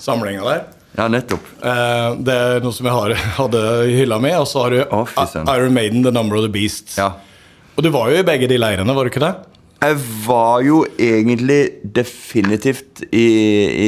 [0.00, 0.64] samlinga der.
[0.98, 1.44] Ja, nettopp.
[1.62, 3.60] Eh, det er noe som jeg har, hadde
[3.90, 4.32] i hylla mi.
[4.40, 5.06] Og så har du oh.
[5.54, 6.96] Iron Maiden, The Number of the Beast.
[6.98, 7.12] Ja.
[7.76, 9.34] Og du var jo i begge de leirene, var du ikke det?
[9.80, 9.96] Jeg
[10.26, 11.60] var jo egentlig
[11.96, 13.22] definitivt i,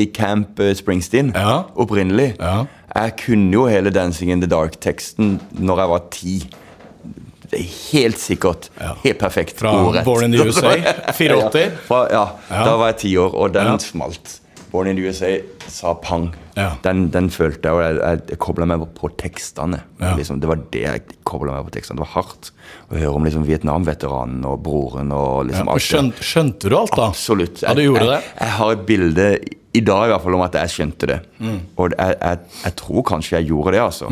[0.00, 1.64] i Camp eh, Springsteen Ja.
[1.76, 2.30] opprinnelig.
[2.38, 2.62] Ja.
[2.94, 6.34] Jeg kunne jo hele 'Dancing in the Dark'-teksten når jeg var ti.
[7.52, 8.70] Det er helt sikkert
[9.02, 10.06] helt perfekt Fra ordrett.
[10.08, 10.72] Born in the USA,
[11.12, 11.36] 84.
[11.52, 14.38] Ja, fra, ja, da var jeg ti år, og den smalt.
[14.72, 15.34] Born in the USA
[15.68, 16.30] sa pang.
[16.84, 19.82] Den, den følte jeg, og jeg, jeg, jeg kobla meg på tekstene.
[20.00, 22.00] Liksom, det var det jeg kobla meg på tekstene.
[22.00, 22.48] Det var hardt
[22.88, 27.10] å høre om liksom, Vietnam-veteranen og broren og liksom alt skjønte, skjønte du alt, da?
[27.12, 27.60] Absolutt.
[27.66, 27.84] Jeg, det?
[27.84, 29.28] Jeg, jeg har et bilde
[29.72, 31.18] i dag i hvert fall om at jeg skjønte det.
[31.40, 31.60] Mm.
[31.76, 34.08] Og jeg, jeg, jeg tror kanskje jeg gjorde det, altså.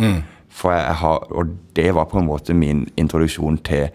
[0.61, 3.89] For jeg, har, og det var på en måte min introduksjon til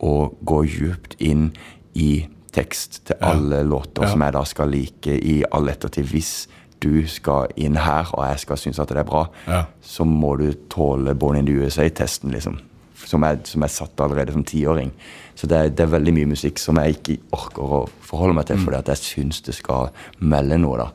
[0.00, 0.12] å
[0.46, 1.50] gå djupt inn
[1.98, 4.08] i tekst til alle låter Ja.
[4.14, 6.06] som jeg da skal like i all ettertid.
[6.08, 6.46] Hvis
[6.80, 9.64] du skal inn her, og jeg skal synes at det er bra, Ja.
[9.82, 12.58] så må du tåle Born in the USA-testen, liksom.
[13.04, 14.90] Som jeg, som jeg satte allerede som tiåring.
[15.34, 18.46] Så det er, det er veldig mye musikk som jeg ikke orker å forholde meg
[18.46, 19.90] til, fordi at jeg syns det skal
[20.20, 20.88] melde noe, da.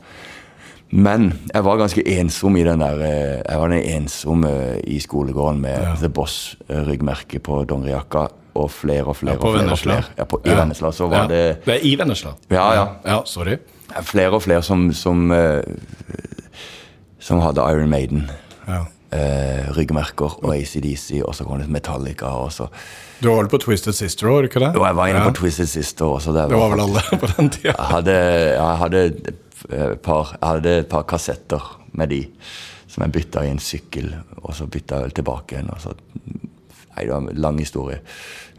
[0.93, 4.51] Men jeg var ganske ensom i den der eh, Jeg var den ensomme
[4.85, 5.95] i skolegården med Ja.
[5.99, 8.27] The Boss-ryggmerke på dongerijakka.
[8.55, 9.71] Og flere og flere Ja, på og flere.
[9.71, 10.03] og flere.
[10.17, 11.27] Ja, på, I Vennesla så var Ja.
[11.27, 12.35] det Det er i Vennesla.
[12.51, 12.85] Ja, ja.
[13.05, 13.57] Ja, sorry.
[14.03, 15.61] flere og flere som Som, eh,
[17.19, 18.29] som hadde Iron Maiden.
[18.67, 18.83] Ja.
[19.13, 22.25] Eh, ryggmerker og ACDC, og så kom det Metallica.
[22.25, 22.67] Og så
[23.21, 24.73] Du var vel på Twisted Sister òg, ikke det?
[24.75, 25.29] Jo, jeg var inne Ja.
[25.29, 26.33] på Twisted Sister også.
[26.33, 27.73] Det Det var vel alle på den tida.
[27.77, 28.11] Jeg hadde,
[28.53, 29.13] jeg hadde
[30.03, 32.21] par, jeg hadde et par kassetter med de
[32.93, 34.09] som jeg bytta i en sykkel,
[34.43, 35.71] og så bytta jeg tilbake igjen.
[35.73, 35.95] Og så
[36.93, 37.95] Nei, det var en lang historie.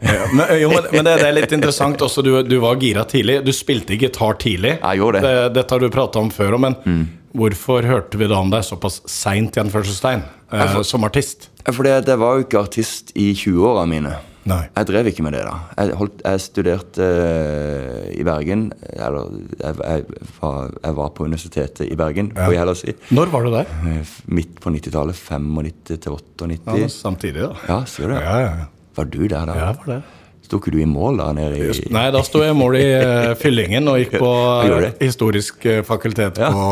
[0.03, 2.19] Ja, men, jo, men, det, det, er litt interessant også.
[2.25, 3.37] Du, du, var gira tidlig.
[3.45, 4.73] Du spilte gitar tidlig.
[4.81, 5.29] Jeg gjorde det.
[5.31, 7.05] det dette har du prata om før men mm.
[7.39, 11.47] hvorfor hørte vi da om deg såpass seint eh, som artist?
[11.63, 14.17] Fordi jeg var jo ikke artist i 20-åra mine.
[14.45, 14.61] Nei.
[14.75, 15.53] Jeg drev ikke med det, da.
[15.73, 18.67] Jeg, holdt, jeg studerte uh, i Bergen.
[18.93, 20.03] Eller jeg, jeg,
[20.37, 22.45] var, jeg, var, på universitetet i Bergen, ja.
[22.45, 22.93] får jeg heller si.
[23.17, 23.71] Når var du der?
[23.89, 25.17] Eh, midt på 90-tallet.
[25.17, 26.77] 95 til 98.
[26.83, 27.49] Ja, samtidig, da.
[27.71, 28.21] Ja, sier du det?
[28.21, 29.57] Ja, ja, Var du der da?
[29.57, 29.99] Ja, jeg var det.
[30.45, 31.31] Sto ikke du i mål da?
[31.33, 34.91] nede i Nei, da sto jeg i mål i uh, Fyllingen og gikk på uh,
[35.01, 36.65] historisk fakultet på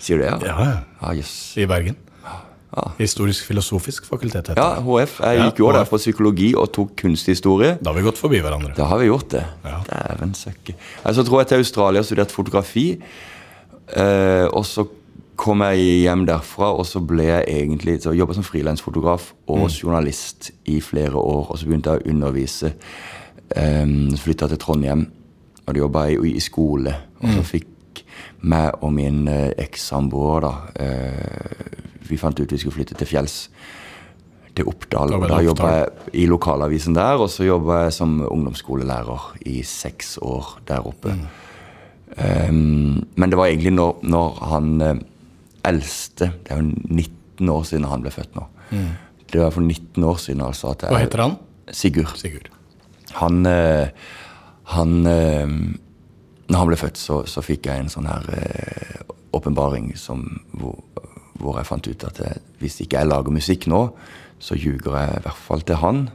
[0.00, 0.54] Sier du det, ja?
[0.56, 0.68] Ja,
[1.02, 1.16] ja.
[1.18, 1.34] Yes.
[1.60, 1.98] I Bergen.
[2.98, 4.50] Historisk-filosofisk fakultet.
[4.50, 4.58] Heter.
[4.58, 5.20] Ja, HF.
[5.22, 7.76] Jeg gikk jo ja, der for psykologi og tok kunsthistorie.
[7.78, 8.74] Da har vi gått forbi hverandre.
[8.76, 9.44] Da har vi gjort det.
[9.64, 9.80] Ja.
[9.86, 10.74] Dæven søkke.
[11.06, 12.88] Så tror jeg til Australia og studerte fotografi.
[13.94, 14.84] Eh, og så
[15.38, 19.74] kom jeg hjem derfra, og så ble jeg egentlig så jobba som frilansfotograf og mm.
[19.76, 21.52] journalist i flere år.
[21.52, 22.72] Og så begynte jeg å undervise.
[23.56, 25.06] Um, Flytta til Trondheim,
[25.64, 26.92] og da jobba jeg i skole.
[27.22, 27.46] Og så mm.
[27.48, 28.02] fikk
[28.50, 33.36] meg og min uh, ekssamboer da uh, vi fant ut vi skulle flytte til fjells.
[34.56, 35.14] Til Oppdal.
[35.14, 40.16] og Da jobba jeg i lokalavisen der, og så jobba jeg som ungdomsskolelærer i seks
[40.22, 41.14] år der oppe.
[41.14, 41.26] Mm.
[42.18, 45.00] Um, men det var egentlig når, når han eh,
[45.68, 48.46] eldste Det er jo 19 år siden han ble født nå.
[48.72, 48.88] Mm.
[49.28, 50.40] Det var for 19 år siden.
[50.42, 51.36] altså jeg, Hva heter han?
[51.70, 52.16] Sigurd.
[52.16, 52.48] Sigurd.
[53.20, 53.92] Han, eh,
[54.72, 55.46] han eh,
[56.48, 58.24] Når han ble født, så, så fikk jeg en sånn her
[59.36, 60.24] åpenbaring som
[60.56, 60.80] hvor
[61.38, 63.82] hvor jeg fant ut at jeg, hvis ikke jeg lager musikk nå,
[64.38, 66.08] så ljuger jeg i hvert fall til han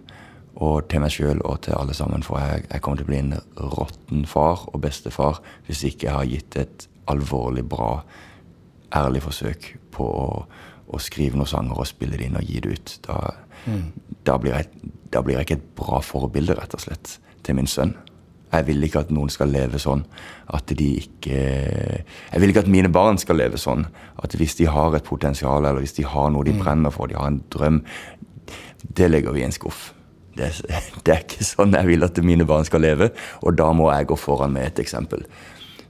[0.63, 2.23] og til meg sjøl og til alle sammen.
[2.23, 6.17] For jeg, jeg kommer til å bli en råtten far og bestefar hvis ikke jeg
[6.17, 7.97] har gitt et alvorlig bra,
[8.95, 10.27] ærlig forsøk på å,
[10.87, 12.95] å skrive noen sanger og spille det inn og gi det ut.
[13.07, 13.19] Da,
[13.65, 13.85] mm.
[14.29, 17.69] da, blir jeg, da blir jeg ikke et bra forbilde, rett og slett, til min
[17.69, 17.95] sønn.
[18.53, 20.03] Jeg vil ikke at noen skal leve sånn
[20.53, 23.87] at de ikke Jeg vil ikke at mine barn skal leve sånn
[24.21, 26.61] at hvis de har et potensial, eller hvis de har noe de mm.
[26.61, 27.81] brenner for, de har en drøm,
[28.83, 29.91] det legger vi i en skuff.
[30.37, 30.51] Det,
[31.03, 33.09] det, er ikke sånn jeg vil at mine barn skal leve,
[33.41, 35.25] og da må jeg gå foran med et eksempel.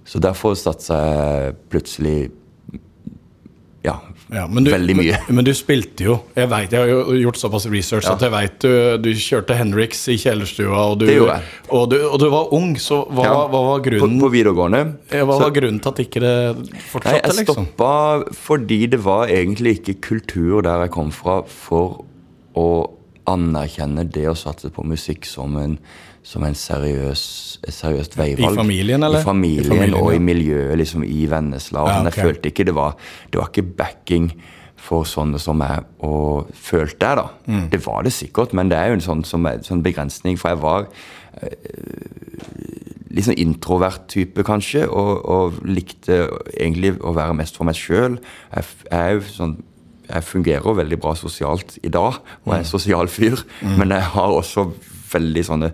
[0.08, 2.18] Så derfor satsa jeg plutselig
[3.84, 3.98] ja,
[4.32, 5.18] ja, du, veldig mye.
[5.28, 6.16] Men, men, du spilte jo.
[6.38, 8.16] Jeg vet, jeg har jo gjort såpass research ja.
[8.16, 8.72] at jeg vet du,
[9.04, 10.86] du kjørte Henriks i kjellerstua.
[10.94, 11.60] Og du, det gjorde jeg.
[11.76, 13.36] Og du, og du var ung, så hva, ja.
[13.52, 14.82] hva var grunnen På, på videregående.
[15.12, 16.36] Hva så, var grunnen til at ikke det
[16.90, 17.12] fortsatte?
[17.12, 17.70] Nei, jeg liksom?
[17.70, 17.94] stoppa
[18.48, 22.04] fordi det var egentlig ikke kultur der jeg kom fra, for
[22.60, 22.68] å
[23.30, 25.78] anerkjenne det å satse på musikk som en
[26.24, 27.22] som en seriøs,
[27.68, 28.56] et seriøst veivalg.
[28.56, 29.20] I familien, eller?
[29.20, 30.18] I familien, I familien og ja.
[30.18, 31.84] i miljøet, liksom i Vennesla.
[31.84, 32.06] Ja, okay.
[32.06, 32.96] Jeg følte ikke det var
[33.32, 34.30] Det var ikke backing
[34.84, 37.28] for sånne som meg, og følte jeg, da.
[37.48, 37.68] Mm.
[37.72, 40.60] Det var det sikkert, men det er jo en sånn, som, sånn begrensning, for jeg
[40.60, 40.90] var
[41.40, 41.54] øh,
[43.16, 46.26] litt sånn introvert type, kanskje, og, og, likte
[46.58, 48.20] egentlig å være mest for meg sjøl.
[48.52, 49.56] Jeg, jeg er jo sånn
[50.10, 52.72] jeg fungerer veldig bra sosialt i dag, og jeg er en mm.
[52.72, 53.44] sosial fyr.
[53.62, 53.76] Mm.
[53.80, 54.68] Men jeg har også
[55.14, 55.74] veldig sånne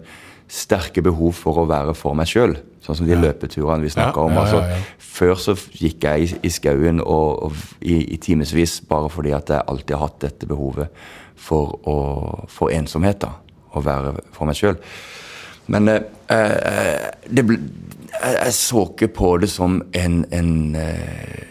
[0.49, 2.57] sterke behov for å være for meg sjøl.
[2.83, 3.21] Sånn som de ja.
[3.21, 4.37] løpeturene vi snakka om.
[4.41, 4.63] Altså,
[4.97, 9.51] før så gikk jeg i, i skauen og, og, i, i timevis bare fordi at
[9.53, 11.03] jeg alltid har hatt dette behovet
[11.39, 11.97] for, å,
[12.49, 13.21] for ensomhet.
[13.25, 13.35] da,
[13.69, 14.79] Å være for meg sjøl.
[15.69, 16.01] Men eh,
[16.33, 17.59] eh det ble,
[18.09, 21.48] jeg, jeg, så ikke på det som en, en eh,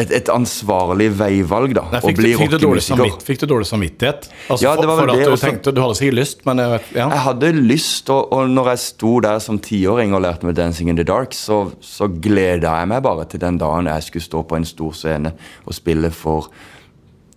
[0.00, 1.84] et, et, ansvarlig veivalg, da.
[1.92, 4.28] Nei, fikk, du, fikk, du samvitt, fikk, du, dårlig samvittighet?
[4.46, 6.62] Altså, ja, det var for, for at det, du tenkte Du hadde sikkert lyst, men
[6.62, 6.80] ja.
[7.02, 10.92] jeg hadde lyst, og, og når jeg sto der som tiåring og lærte meg 'Dancing
[10.92, 14.44] in the Dark', så, så gleda jeg meg bare til den dagen jeg skulle stå
[14.48, 15.34] på en stor scene
[15.66, 16.50] og spille for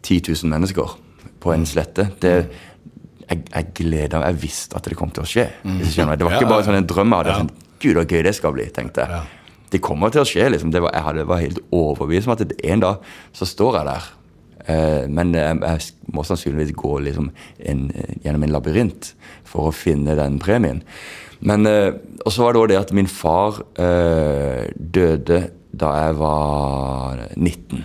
[0.03, 0.97] 10 000 mennesker
[1.43, 2.09] på en slette.
[2.21, 2.33] Det,
[3.27, 4.33] jeg, jeg gleda meg.
[4.33, 5.49] Jeg visste at det kom til å skje.
[5.63, 7.39] Det var ikke bare sånn en drøm jeg hadde.
[7.43, 9.23] Sånn, Gud, så gøy det skal bli, tenkte jeg
[9.73, 10.49] det kommer til å skje.
[10.53, 10.73] liksom.
[10.73, 14.11] Var, jeg hadde, var helt overbevist om at en dag så står jeg der.
[14.63, 17.29] Eh, men jeg, jeg, må sannsynligvis gå liksom
[17.67, 17.83] en,
[18.23, 19.11] gjennom en labyrint
[19.47, 20.83] for å finne den premien.
[21.43, 21.91] Men, eh,
[22.23, 25.41] Og så var det òg det at min far eh, døde
[25.73, 27.83] da jeg var 19.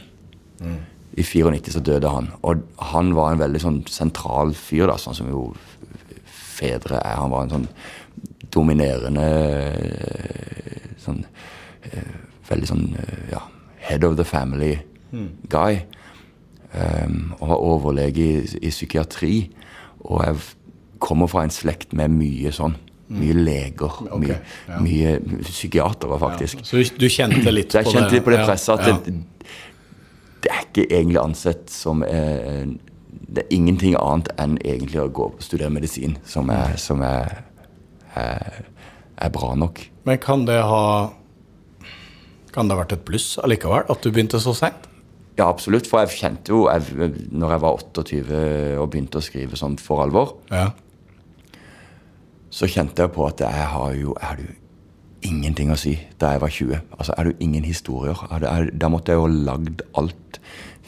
[0.60, 0.78] Mm.
[1.18, 2.28] I 94 så døde han.
[2.46, 2.62] Og
[2.92, 5.48] han var en veldig sånn sentral fyr, da, sånn som jo
[6.28, 7.16] fedre er.
[7.18, 7.68] Han var en sånn
[8.54, 9.26] dominerende
[11.02, 11.67] sånn Eh,
[12.48, 13.42] veldig sånn eh, ja,
[13.88, 14.76] head of the family
[15.12, 15.30] mm.
[15.52, 15.82] guy.
[16.68, 19.32] Um, og var overlege i, i, psykiatri.
[20.04, 20.36] Og jeg
[21.00, 22.76] kommer fra en slekt med mye sånn.
[23.08, 24.02] Mye leger.
[24.04, 24.36] Okay, mye,
[24.68, 24.80] ja.
[24.84, 25.14] mye,
[25.46, 26.60] psykiatere, faktisk.
[26.60, 27.86] Ja, så du, du, kjente litt på det?
[27.86, 28.74] Jeg kjente litt på det presset.
[28.76, 28.98] At ja.
[29.06, 29.48] det,
[30.44, 32.68] det, er ikke egentlig ansett som eh,
[33.28, 37.42] det er ingenting annet enn egentlig å gå og studere medisin som er, som er,
[38.16, 38.60] er,
[39.16, 39.82] er bra nok.
[40.08, 40.84] Men kan det ha
[42.52, 44.86] Kan det ha vært et pluss allikevel, at du begynte så seint?
[45.38, 45.86] Ja, absolutt.
[45.86, 50.02] For jeg kjente jo, jeg, når jeg var 28 og begynte å skrive sånn for
[50.02, 50.70] alvor, Ja.
[52.50, 54.54] så kjente jeg på at jeg har jo, jeg hadde jo
[55.28, 56.80] ingenting å si da jeg var 20.
[56.98, 58.14] Altså, jeg hadde jo ingen historier.
[58.78, 60.38] Da måtte jeg jo ha lagd alt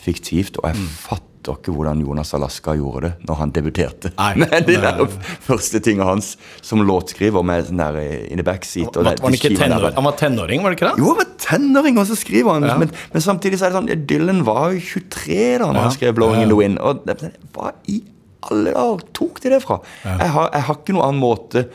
[0.00, 4.12] fiktivt, og jeg fatter ikke hvordan Jonas Alaska gjorde det når han debuterte.
[4.18, 5.00] Nei, med de der
[5.46, 7.96] første tingene hans som låtskriver med sånn der
[8.30, 8.96] in the backseat.
[8.96, 9.92] og Var, det- var han skiva der.
[9.94, 10.98] Han var tenåring, var det ikke det?
[10.98, 12.62] Jo, han var tenåring, og så skriver han.
[12.68, 12.76] Ja.
[12.78, 15.80] Men, men samtidig så er det sånn Dylan var jo 23 da når Ja.
[15.82, 16.42] han skrev 'Blowing Ja.
[16.42, 16.80] in the Wind'.
[16.80, 18.02] Og det, det, hva i
[18.50, 19.80] alle dager tok de det fra?
[20.04, 21.68] Jeg, har, jeg har ikke noen annen måte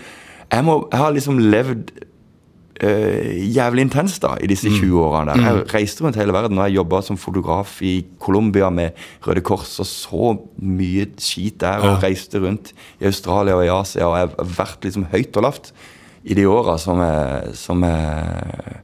[0.52, 1.92] Jeg, må, jeg har liksom levd
[2.76, 5.32] jævlig intenst da i disse 20 årene.
[5.32, 5.46] der.
[5.46, 8.90] Jeg reiste rundt hele verden, og jeg jobba som fotograf i Colombia med
[9.28, 11.80] Røde Kors og så mye skit der.
[11.80, 15.48] Og reiste rundt i Australia og i Asia, og jeg har vært liksom høyt og
[15.48, 15.72] lavt
[16.26, 18.82] i de åra som jeg, som jeg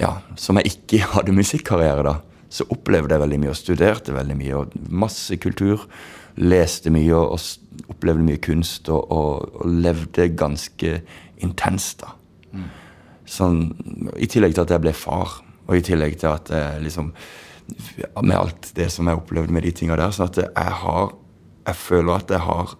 [0.00, 2.16] ja, som jeg ikke hadde musikkarriere da,
[2.50, 4.54] så opplevde jeg veldig mye og studerte veldig mye.
[4.56, 5.86] og Masse kultur.
[6.40, 11.00] Leste mye og, og opplevde mye kunst og, og, og levde ganske
[11.44, 12.02] intenst.
[12.04, 12.14] da.
[13.30, 13.62] Sånn,
[14.18, 15.38] I tillegg til at jeg ble far,
[15.68, 17.12] og i tillegg til at jeg liksom
[18.26, 20.10] Med alt det som jeg opplevde med de tinga der.
[20.10, 21.12] sånn at jeg har
[21.66, 22.76] Jeg føler at jeg har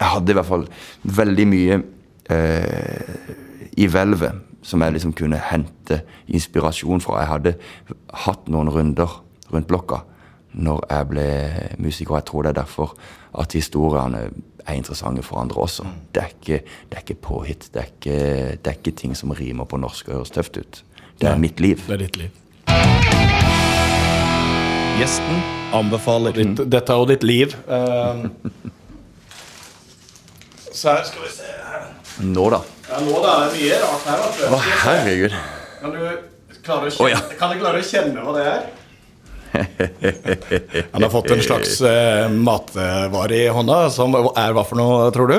[0.00, 0.64] Jeg hadde i hvert fall
[1.04, 1.82] veldig mye
[2.30, 3.34] eh,
[3.76, 7.20] i hvelvet som jeg liksom kunne hente inspirasjon fra.
[7.20, 7.52] Jeg hadde
[8.24, 9.20] hatt noen runder
[9.52, 10.02] rundt blokka
[10.52, 11.26] når jeg ble
[11.78, 12.16] musiker.
[12.16, 12.94] Jeg tror det er derfor
[13.38, 14.30] at historiene
[14.66, 15.86] er interessante for andre også.
[16.14, 17.68] Det er ikke, det er ikke påhitt.
[17.74, 18.18] Det er ikke,
[18.56, 20.82] det er ikke ting som rimer på norsk og høres tøft ut.
[21.20, 21.82] Det er ja, mitt liv.
[21.86, 22.30] Det er ditt liv.
[25.00, 25.42] Gjesten
[25.72, 27.54] anbefaler Ditt, dette er jo ditt liv.
[27.68, 28.26] Uh,
[30.72, 31.86] så her skal vi se her.
[32.20, 32.60] Nå, da.
[32.90, 34.50] Ja, nå da er mye rart her.
[34.50, 35.38] Å, herregud.
[35.80, 36.02] Kan du
[36.60, 37.20] klare å kjenne, oh, ja.
[37.40, 38.68] kan du klare å kjenne hva det er?
[40.92, 45.32] Han har fått en slags uh, matvare i hånda, som er hva for noe, tror
[45.32, 45.38] du?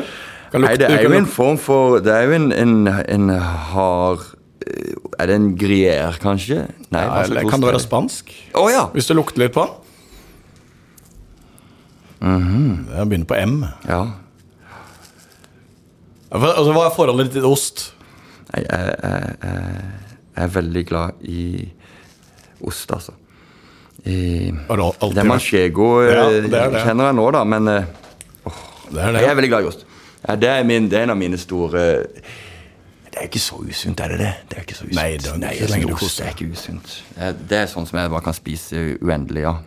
[0.60, 3.30] Nei, det er jo en form for Det er jo en, en, en
[3.72, 4.26] hard
[5.16, 6.66] Er det en grier, kanskje?
[6.92, 8.34] Nei, Ja, eller Kan det være spansk?
[8.60, 8.84] Å ja!
[8.92, 9.78] Hvis du lukter litt på den?
[12.92, 13.56] Det begynner på M.
[13.88, 14.02] ja.
[16.32, 17.90] Altså, hva er forholdet ditt til ost?
[18.52, 19.82] Nei, jeg, jeg, jeg,
[20.36, 21.42] jeg er veldig glad i
[22.68, 23.16] ost, altså.
[24.06, 27.90] I, alltid det er manchego, Ja, eh, er kjenner jeg nå, da, men eh,
[28.90, 29.22] Det er det.
[29.22, 29.86] jeg er veldig glad i ost.
[30.28, 31.84] Ja, det, er min, det er en av mine store
[33.12, 34.34] Det er ikke så usunt, er det det?
[34.50, 34.96] Det er ikke så usunt.
[34.96, 36.96] Nei, det er ikke jeg ost det er ikke usunt.
[37.50, 39.58] Det er, sånn som jeg bare kan spise uendelig, ja.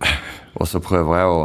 [0.60, 1.42] Og så prøver jeg å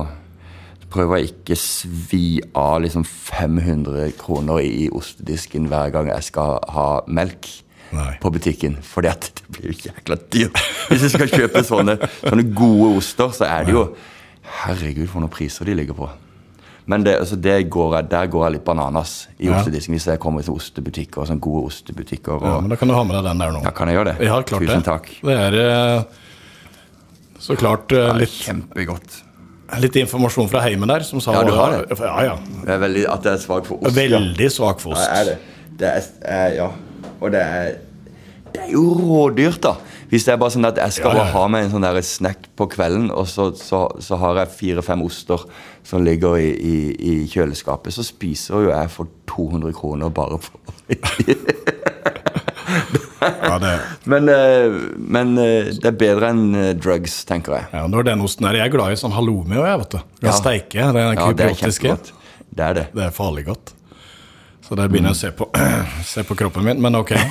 [0.96, 6.88] prøver jeg ikke svi av liksom 500 kroner i ostedisken hver gang jeg skal ha
[7.12, 7.50] melk
[7.94, 8.18] Nei.
[8.22, 8.78] på butikken.
[8.82, 9.14] For det
[9.50, 10.58] blir jo jækla dyrt.
[10.90, 13.96] Hvis du skal kjøpe sånne, sånne gode oster, så er det jo
[14.46, 16.08] Herregud, for noen priser de ligger på.
[16.86, 19.56] Men det, altså det går jeg, der går jeg litt bananas i Ja.
[19.58, 21.22] ostedisken hvis jeg kommer til ostebutikker.
[21.24, 22.44] Og sånne gode ostebutikker.
[22.46, 23.64] Ja, men Da kan du ha med deg den der nå.
[23.66, 24.26] ja, kan jeg gjøre det?
[24.28, 24.86] Ja, klart Tusen det.
[24.86, 25.10] takk.
[25.24, 26.04] Det er eh,
[27.42, 29.18] så klart litt Ja, litt, Kjempegodt.
[29.82, 31.98] litt informasjon fra heimen der som sa Ja, du har det?
[32.00, 32.38] Ja, ja.
[32.66, 33.96] Jeg er veldig, at jeg er svak for ost.
[33.98, 35.10] Veldig svak for Ja, ost.
[35.10, 35.38] er det.
[35.78, 36.70] Det er, er Ja.
[37.22, 37.76] Og det er
[38.56, 39.74] Det er jo rådyrt, da.
[40.08, 42.46] Hvis det er bare sånn at jeg skal bare ha meg en sånn der snack
[42.56, 45.44] på kvelden, og så, så, så har jeg fire-fem oster
[45.84, 50.56] som ligger i, i, i kjøleskapet, så spiser jo jeg for 200 kroner bare for
[53.26, 57.68] Ja, det, Men, eh, men eh, det er bedre enn eh, drugs, tenker jeg.
[57.74, 60.00] ja, når den osten er Jeg er glad i sånn halloumi òg, jeg, vet du.
[60.28, 60.36] Ja.
[60.36, 60.78] steike.
[60.82, 62.14] Er Ja, det er kjempegodt.
[62.56, 62.86] Det er det.
[62.96, 63.74] Det er farlig godt.
[64.66, 65.48] Så der begynner jeg å se på,
[66.14, 67.16] se på kroppen min, men ok.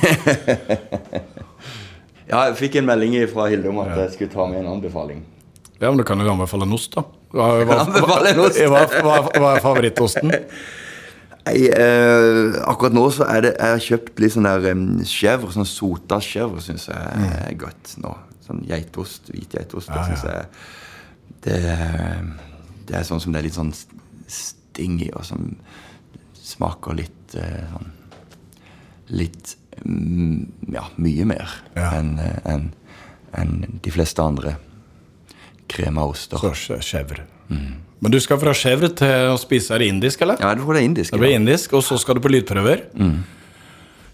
[2.25, 5.19] Ja, jeg fikk en melding fra Hilde om at jeg skulle ta med en anbefaling.
[5.77, 7.03] Ja, men Du kan jo anbefale en ost, da.
[7.35, 10.33] Hva, hva, hva, hva, er favorittosten?
[11.45, 15.69] Nei, eh, akkurat nå så er det Jeg har kjøpt litt sånn der um, sånn
[15.69, 18.15] sota chèvre, syns jeg er godt nå.
[18.47, 19.91] Sånn geitost, hvit geitost.
[19.93, 20.49] det Ja, synes jeg
[21.45, 21.59] det,
[22.89, 23.73] det er sånn som det er litt sånn
[24.25, 25.51] sting i, og som
[26.45, 27.91] smaker litt sånn
[29.15, 29.55] Litt
[29.85, 31.91] mm, Ja, mye mer Ja.
[31.99, 32.53] enn eh,
[33.37, 34.55] en de fleste andre.
[35.69, 37.25] Så skje- Chèvre.
[37.49, 40.37] Men du skal fra chèvre til å spise er det indisk, eller?
[40.39, 41.11] Ja, jeg tror det er indisk.
[41.11, 42.85] Det blir indisk, og så skal du på lydprøver.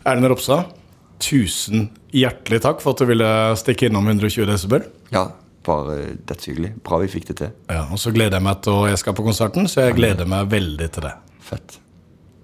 [0.05, 0.71] Erlend Ropstad,
[1.19, 3.29] tusen hjertelig takk for at du ville
[3.61, 4.81] stikke innom 120 desibel.
[5.11, 5.27] Ja,
[5.63, 6.73] bare dødshyggelig.
[6.83, 7.51] Bra vi fikk det til.
[7.69, 10.25] Ja, og så gleder jeg meg til å Jeg skal på konserten, så jeg gleder
[10.25, 11.13] meg veldig til det.
[11.41, 11.77] Fett.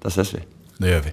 [0.04, 0.44] Da ses vi.
[0.78, 1.12] Det gjør vi.